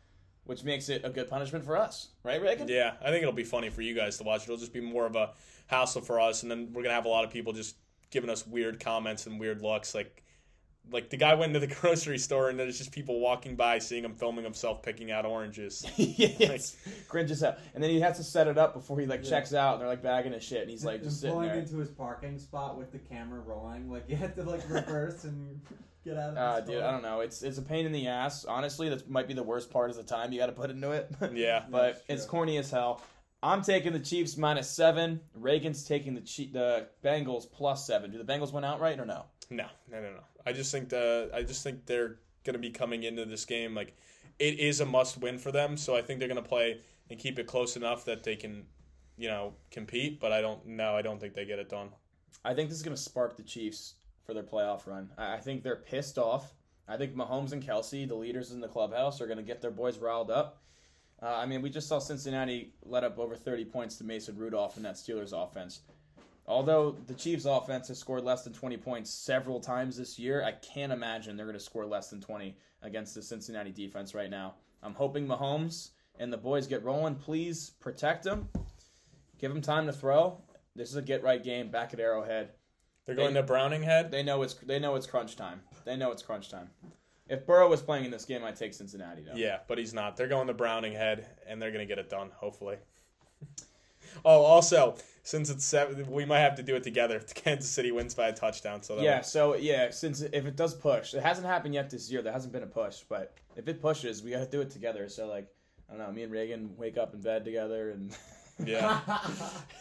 [0.46, 2.68] which makes it a good punishment for us, right, Reagan?
[2.68, 4.44] Yeah, I think it'll be funny for you guys to watch.
[4.44, 5.32] It'll just be more of a
[5.68, 7.76] hassle for us, and then we're gonna have a lot of people just
[8.12, 9.94] giving us weird comments and weird looks.
[9.94, 10.24] Like,
[10.90, 14.06] like the guy went into the grocery store, and there's just people walking by, seeing
[14.06, 15.86] him filming himself picking out oranges.
[15.98, 16.78] yes,
[17.10, 17.58] cringe as hell.
[17.74, 19.30] And then he has to set it up before he like Yeah.
[19.32, 21.50] checks out, and they're like bagging his shit, and he's like And just sitting pulling
[21.50, 21.58] there.
[21.60, 23.90] into his parking spot with the camera rolling.
[23.92, 25.60] Like you had to like reverse and
[26.08, 26.38] get out of.
[26.38, 26.82] Uh, dude.
[26.82, 27.22] I don't know.
[27.22, 28.46] It's it's a pain in the ass.
[28.46, 30.92] Honestly, that might be the worst part is the time you got to put into
[30.92, 31.10] it.
[31.34, 33.02] yeah, but it's corny as hell.
[33.44, 35.20] I'm taking the Chiefs minus seven.
[35.36, 38.12] Reagan's taking the Chi- the Bengals plus seven.
[38.12, 39.26] Do the Bengals win outright or no?
[39.50, 40.20] no, no, no, no.
[40.46, 43.96] I just think the I just think they're gonna be coming into this game like
[44.40, 45.78] it is a must win for them.
[45.78, 48.66] So I think they're gonna play and keep it close enough that they can,
[49.18, 50.20] you know, compete.
[50.20, 50.66] But I don't.
[50.66, 51.90] No, I don't think they get it done.
[52.44, 53.96] I think this is going to spark the Chiefs
[54.28, 55.10] for their playoff run.
[55.18, 56.54] I think they're pissed off.
[56.86, 59.72] I think Mahomes and Kelce, the leaders in the clubhouse, are going to get their
[59.72, 60.62] boys riled up.
[61.24, 64.76] Uh, I mean, we just saw Cincinnati let up over 30 points to Mason Rudolph
[64.76, 65.80] in that Steelers offense.
[66.46, 70.52] Although the Chiefs' offense has scored less than 20 points several times this year, I
[70.52, 74.56] can't imagine they're going to score less than 20 against the Cincinnati defense right now.
[74.84, 77.16] I'm hoping Mahomes and the boys get rolling.
[77.16, 78.50] Please protect them.
[79.40, 80.42] Give them time to throw.
[80.76, 82.50] This is a get right game back at Arrowhead.
[83.08, 84.12] They're going to Browning Head.
[84.12, 85.62] They know it's they know it's crunch time.
[85.86, 86.70] They know it's crunch time.
[87.30, 89.36] If Burrow was playing in this game, I'd take Cincinnati though.
[89.36, 90.18] Yeah, but he's not.
[90.18, 92.78] They're going to Browning Head, and they're going to get it done, hopefully.
[94.26, 97.16] oh, also, since it's seven, we might have to do it together.
[97.16, 100.74] If Kansas City wins by a touchdown, so Yeah, so yeah, since if it does
[100.74, 102.22] push, it hasn't happened yet this year.
[102.22, 105.08] There hasn't been a push, but if it pushes, we got to do it together.
[105.08, 105.48] So like,
[105.90, 108.16] I don't know, me and Reagan wake up in bed together, and
[108.66, 109.00] yeah,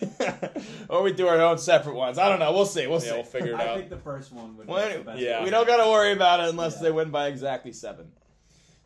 [0.89, 2.19] or we do our own separate ones.
[2.19, 2.53] I don't know.
[2.53, 2.87] We'll see.
[2.87, 3.15] We'll yeah, see.
[3.15, 3.69] we'll figure it I out.
[3.71, 5.21] I think the first one would Well, be anyway, the best.
[5.21, 5.45] yeah.
[5.45, 6.83] We don't got to worry about it unless Yeah.
[6.83, 8.13] they win by exactly seven.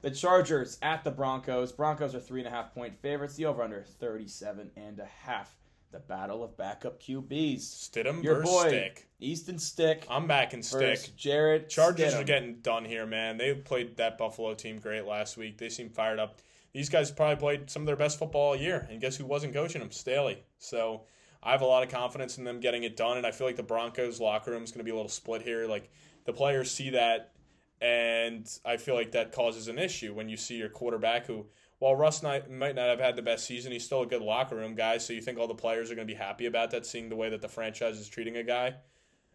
[0.02, 1.72] The Chargers at the Broncos.
[1.72, 3.34] Broncos are three and a half point favorites.
[3.36, 5.54] The over under 37 and a half.
[5.92, 7.58] The battle of backup QBs.
[7.62, 9.08] Stidham Your versus boy, Stick.
[9.18, 11.10] Easton Stick I'm back in Stick.
[11.16, 12.20] Jarrett Chargers Stidham.
[12.20, 13.38] are getting done here, man.
[13.38, 15.58] They played that Buffalo team great last week.
[15.58, 16.38] They seem fired up.
[16.72, 19.54] These guys probably played some of their best football all year, and guess who wasn't
[19.54, 19.90] coaching them?
[19.90, 20.44] Staley.
[20.58, 21.02] So
[21.42, 23.56] I have a lot of confidence in them getting it done, and I feel like
[23.56, 25.66] the Broncos locker room is going to be a little split here.
[25.66, 25.90] Like
[26.24, 27.32] the players see that,
[27.80, 31.46] and I feel like that causes an issue when you see your quarterback who.
[31.80, 34.54] While Russ not, might not have had the best season, he's still a good locker
[34.54, 34.98] room guy.
[34.98, 37.16] So you think all the players are going to be happy about that, seeing the
[37.16, 38.74] way that the franchise is treating a guy.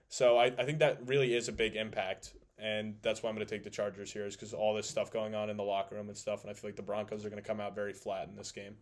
[0.09, 3.45] So I, I think that really is a big impact, and that's why I'm going
[3.47, 5.95] to take the Chargers here, is because all this stuff going on in the locker
[5.95, 7.93] room and stuff, and I feel like the Broncos are going to come out very
[7.93, 8.75] flat in this game.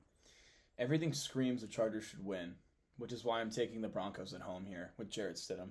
[0.80, 2.55] Everything screams the Chargers should win,
[2.97, 5.69] which is why I'm taking the Broncos at home here with Jarrett Stidham.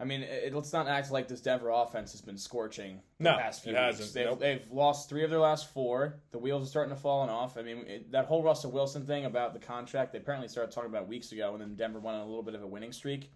[0.00, 3.36] I mean, it, let's not act like this Denver offense has been scorching the No,
[3.36, 3.98] past few it weeks.
[3.98, 4.14] hasn't.
[4.14, 4.38] They've, Nope.
[4.38, 6.20] they've lost three of their last four.
[6.30, 7.58] The wheels are starting to fall off.
[7.58, 10.90] I mean, it, that whole Russell Wilson thing about the contract, they apparently started talking
[10.90, 13.32] about weeks ago, and then Denver went on a little bit of a winning streak.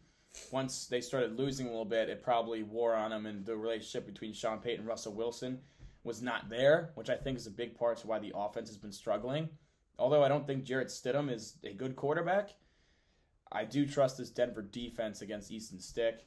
[0.50, 4.06] Once they started losing a little bit, it probably wore on them, and the relationship
[4.06, 5.60] between Sean Payton and Russell Wilson
[6.04, 8.78] was not there, which I think is a big part to why the offense has
[8.78, 9.48] been struggling.
[9.98, 12.50] Although I don't think Jarrett Stidham is a good quarterback,
[13.52, 16.26] I do trust this Denver defense against Easton Stick.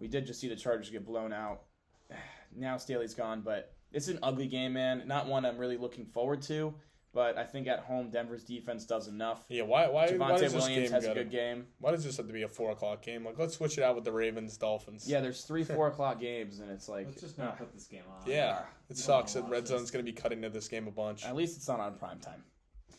[0.00, 1.62] We did just see the Chargers get blown out.
[2.56, 5.02] Now Staley's gone, but it's an ugly game, man.
[5.06, 6.72] Not one I'm really looking forward to.
[7.14, 9.44] But I think at home Denver's defense does enough.
[9.48, 11.66] Yeah, why why, why Javonte does this Williams game has a good game.
[11.78, 13.24] Why does this have to be a four o'clock game?
[13.24, 15.08] Like, let's switch it out with the Ravens Dolphins.
[15.08, 18.02] Yeah, there's three four o'clock games, and it's like Let's just not put this game
[18.10, 18.28] on.
[18.28, 20.88] yeah, it We sucks don't that Red Zone's going to be cutting to this game
[20.88, 21.24] a bunch.
[21.24, 22.42] at least it's not on prime time.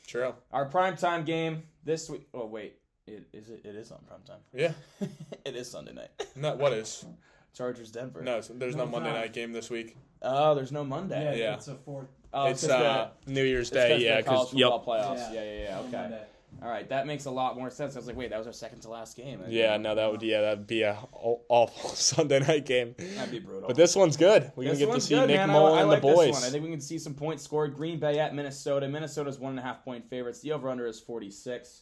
[0.07, 0.33] True.
[0.53, 2.27] Our prime time game this week.
[2.33, 3.61] Oh wait, it is it.
[3.65, 4.39] It is on prime time.
[4.53, 4.71] Yeah.
[5.45, 6.09] it is Sunday night.
[6.37, 7.05] No, what is?
[7.53, 8.21] Chargers Denver.
[8.21, 9.19] No, there's no, No, Monday not.
[9.19, 9.97] night game this week.
[10.21, 11.39] Oh, there's no Yeah, Monday.
[11.39, 11.53] Yeah.
[11.55, 12.07] it's a fourth.
[12.35, 13.97] Oh, it's 'cause uh, the, New Year's it's 'cause Day.
[14.05, 14.71] Yeah, college because yep.
[14.71, 15.17] football playoffs.
[15.17, 15.33] Yeah.
[15.33, 15.79] Yeah, yeah, yeah.
[15.79, 15.97] on Okay.
[15.97, 16.23] Monday.
[16.63, 17.95] All right, that makes a lot more sense.
[17.95, 19.41] I was like, wait, that was our second to last game.
[19.49, 22.95] Yeah, no, that would yeah, that'd be a awful Sunday night game.
[22.97, 23.67] that'd be brutal.
[23.67, 24.51] But this one's good.
[24.55, 25.49] We're This can get to see good, Nick man.
[25.49, 26.31] I- Mullen I, and like the This boys.
[26.33, 26.43] one.
[26.43, 27.75] I think we can see some points scored.
[27.75, 28.87] Green Bay at Minnesota.
[28.87, 30.39] Minnesota's one and a half point favorites.
[30.39, 31.81] The over under is 46.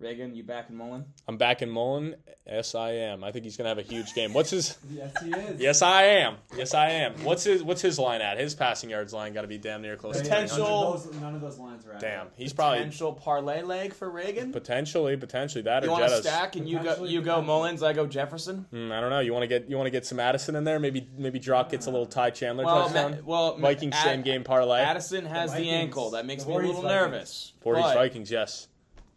[0.00, 1.06] Reagan, you back in Mullen?
[1.26, 2.14] I'm back in Mullen.
[2.46, 3.24] Yes, I am.
[3.24, 4.32] I think he's gonna have a huge game.
[4.32, 4.78] What's his?
[4.92, 5.60] Yes, he is.
[5.60, 6.36] Yes, I am.
[6.56, 7.14] Yes, I am.
[7.24, 7.64] What's his?
[7.64, 8.38] What's his line at?
[8.38, 10.70] His passing yards line got to be damn near close to Potential- 300.
[10.70, 12.00] None of those, none of those lines are accurate.
[12.00, 14.52] Damn, he's probably Potential parlay leg for Reagan.
[14.52, 16.20] potentially, potentially that You or want to Jettas.
[16.20, 17.46] stack and you go you go potentially.
[17.46, 18.66] Mullens, I go Jefferson.
[18.70, 19.18] Hmm, I don't know.
[19.20, 20.78] You want to get you want to get some Addison in there?
[20.78, 23.10] Maybe maybe Drock gets a little Ty Chandler Well, touchdown.
[23.10, 24.78] Ma- well, Vikings Ad- same game parlay.
[24.80, 26.10] Addison has the, Vikings- ankle.
[26.12, 26.88] That makes the me a little Vikings.
[27.12, 27.52] nervous.
[27.64, 28.68] 40s But Vikings, yes.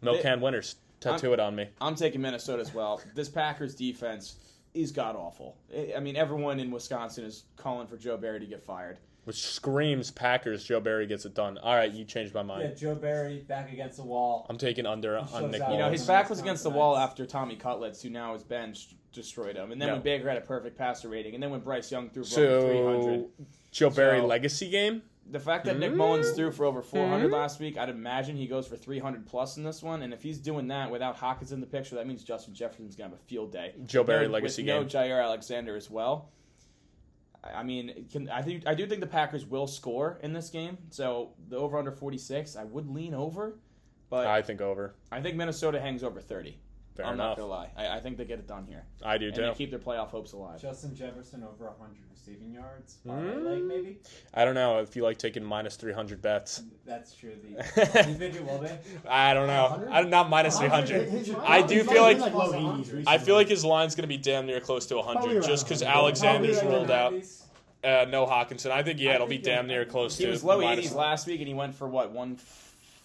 [0.02, 0.76] Milk They- can winners.
[1.00, 1.66] Tattoo it on me.
[1.80, 3.00] I'm taking Minnesota as well.
[3.14, 4.36] This Packers defense
[4.72, 5.56] is god awful.
[5.76, 8.98] I I mean, everyone in Wisconsin is calling for Joe Barry to get fired.
[9.24, 10.64] Which screams Packers.
[10.64, 11.58] Joe Barry gets it done.
[11.58, 12.62] All right, you changed my mind.
[12.62, 14.46] Yeah, Joe Barry back against the wall.
[14.48, 15.62] I'm taking under on shows Nick.
[15.68, 18.94] You know, his back was against the wall after Tommy Cutlets, who now is benched,
[19.12, 19.70] destroyed him.
[19.72, 19.94] And then No.
[19.94, 22.68] when Baker had a perfect passer rating, and then when Bryce Young threw for over
[22.68, 23.26] 300.
[23.72, 25.02] Joe Barry So- legacy game.
[25.30, 25.94] The fact that Nick?
[25.94, 27.32] Mullens threw for over 400 Hmm?
[27.32, 30.02] last week, I'd imagine he goes for 300 plus in this one.
[30.02, 33.10] And if he's doing that without Hockenson in the picture, that means Justin Jefferson's gonna
[33.10, 33.74] have a field day.
[33.86, 34.82] Joe Barry No- legacy with game.
[34.82, 36.30] no Jaire Alexander as well.
[37.44, 40.50] I I mean, can, I think I do think the Packers will score in this
[40.50, 40.78] game.
[40.90, 43.58] So the over under 46, I would lean over,
[44.10, 44.94] but I, I think over.
[45.10, 46.58] I think Minnesota hangs over 30.
[46.96, 47.38] Fair I'm enough.
[47.38, 47.70] not gonna lie.
[47.76, 48.84] I, I think they get it done here.
[49.02, 49.42] I do and too.
[49.42, 50.60] They keep their playoff hopes alive.
[50.60, 52.98] Justin Jefferson over 100 receiving yards.
[53.06, 53.44] Mm.
[53.44, 53.98] Leg maybe.
[54.34, 56.62] I don't know if you like taking minus 300 bets.
[56.84, 57.32] That's true.
[57.42, 57.48] The,
[58.08, 58.68] you think it will be?
[59.08, 59.88] I don't know.
[59.90, 61.34] I'm not minus 300.
[61.40, 64.86] I do feel like, like I feel like his line's gonna be damn near close
[64.86, 67.14] to 100 just because Alexander's rolled out.
[67.84, 68.70] Uh, no Hockenson.
[68.70, 70.28] I think yeah, I it'll think be damn near close he to.
[70.28, 72.38] He was low 80s last week, and he went for what one.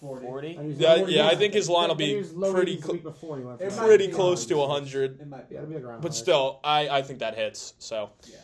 [0.00, 0.26] 40.
[0.26, 0.58] 40?
[0.76, 2.22] Yeah, yeah, I think his line will be
[2.52, 5.20] pretty cl- pretty close to 100.
[5.20, 5.56] It might be.
[5.56, 7.74] It'll be But still, I, I think that hits.
[7.78, 8.36] So Yeah.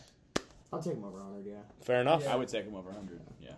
[0.72, 1.54] I'll take him over 100, yeah.
[1.82, 2.26] fair enough.
[2.26, 3.20] I would take him over 100.
[3.40, 3.50] Yeah.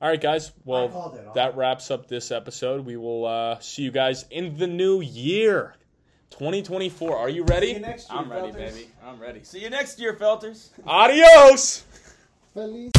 [0.00, 0.52] All right, guys.
[0.64, 2.86] Well, that wraps up this episode.
[2.86, 5.74] We will uh, see you guys in the new year,
[6.30, 7.16] 2024.
[7.16, 7.78] Are you See you ready?
[7.80, 8.88] next year, I'm ready, baby.
[9.04, 9.42] I'm ready.
[9.42, 10.68] See you next year, Felters.
[10.86, 11.84] Adios.
[12.54, 12.92] Feliz-